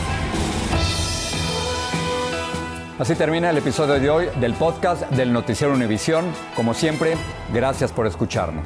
Así 2.99 3.15
termina 3.15 3.49
el 3.49 3.57
episodio 3.57 3.99
de 3.99 4.09
hoy 4.09 4.29
del 4.39 4.53
podcast 4.53 5.09
del 5.09 5.33
Noticiero 5.33 5.73
Univisión. 5.73 6.31
Como 6.55 6.73
siempre, 6.73 7.17
gracias 7.51 7.91
por 7.91 8.05
escucharnos. 8.05 8.65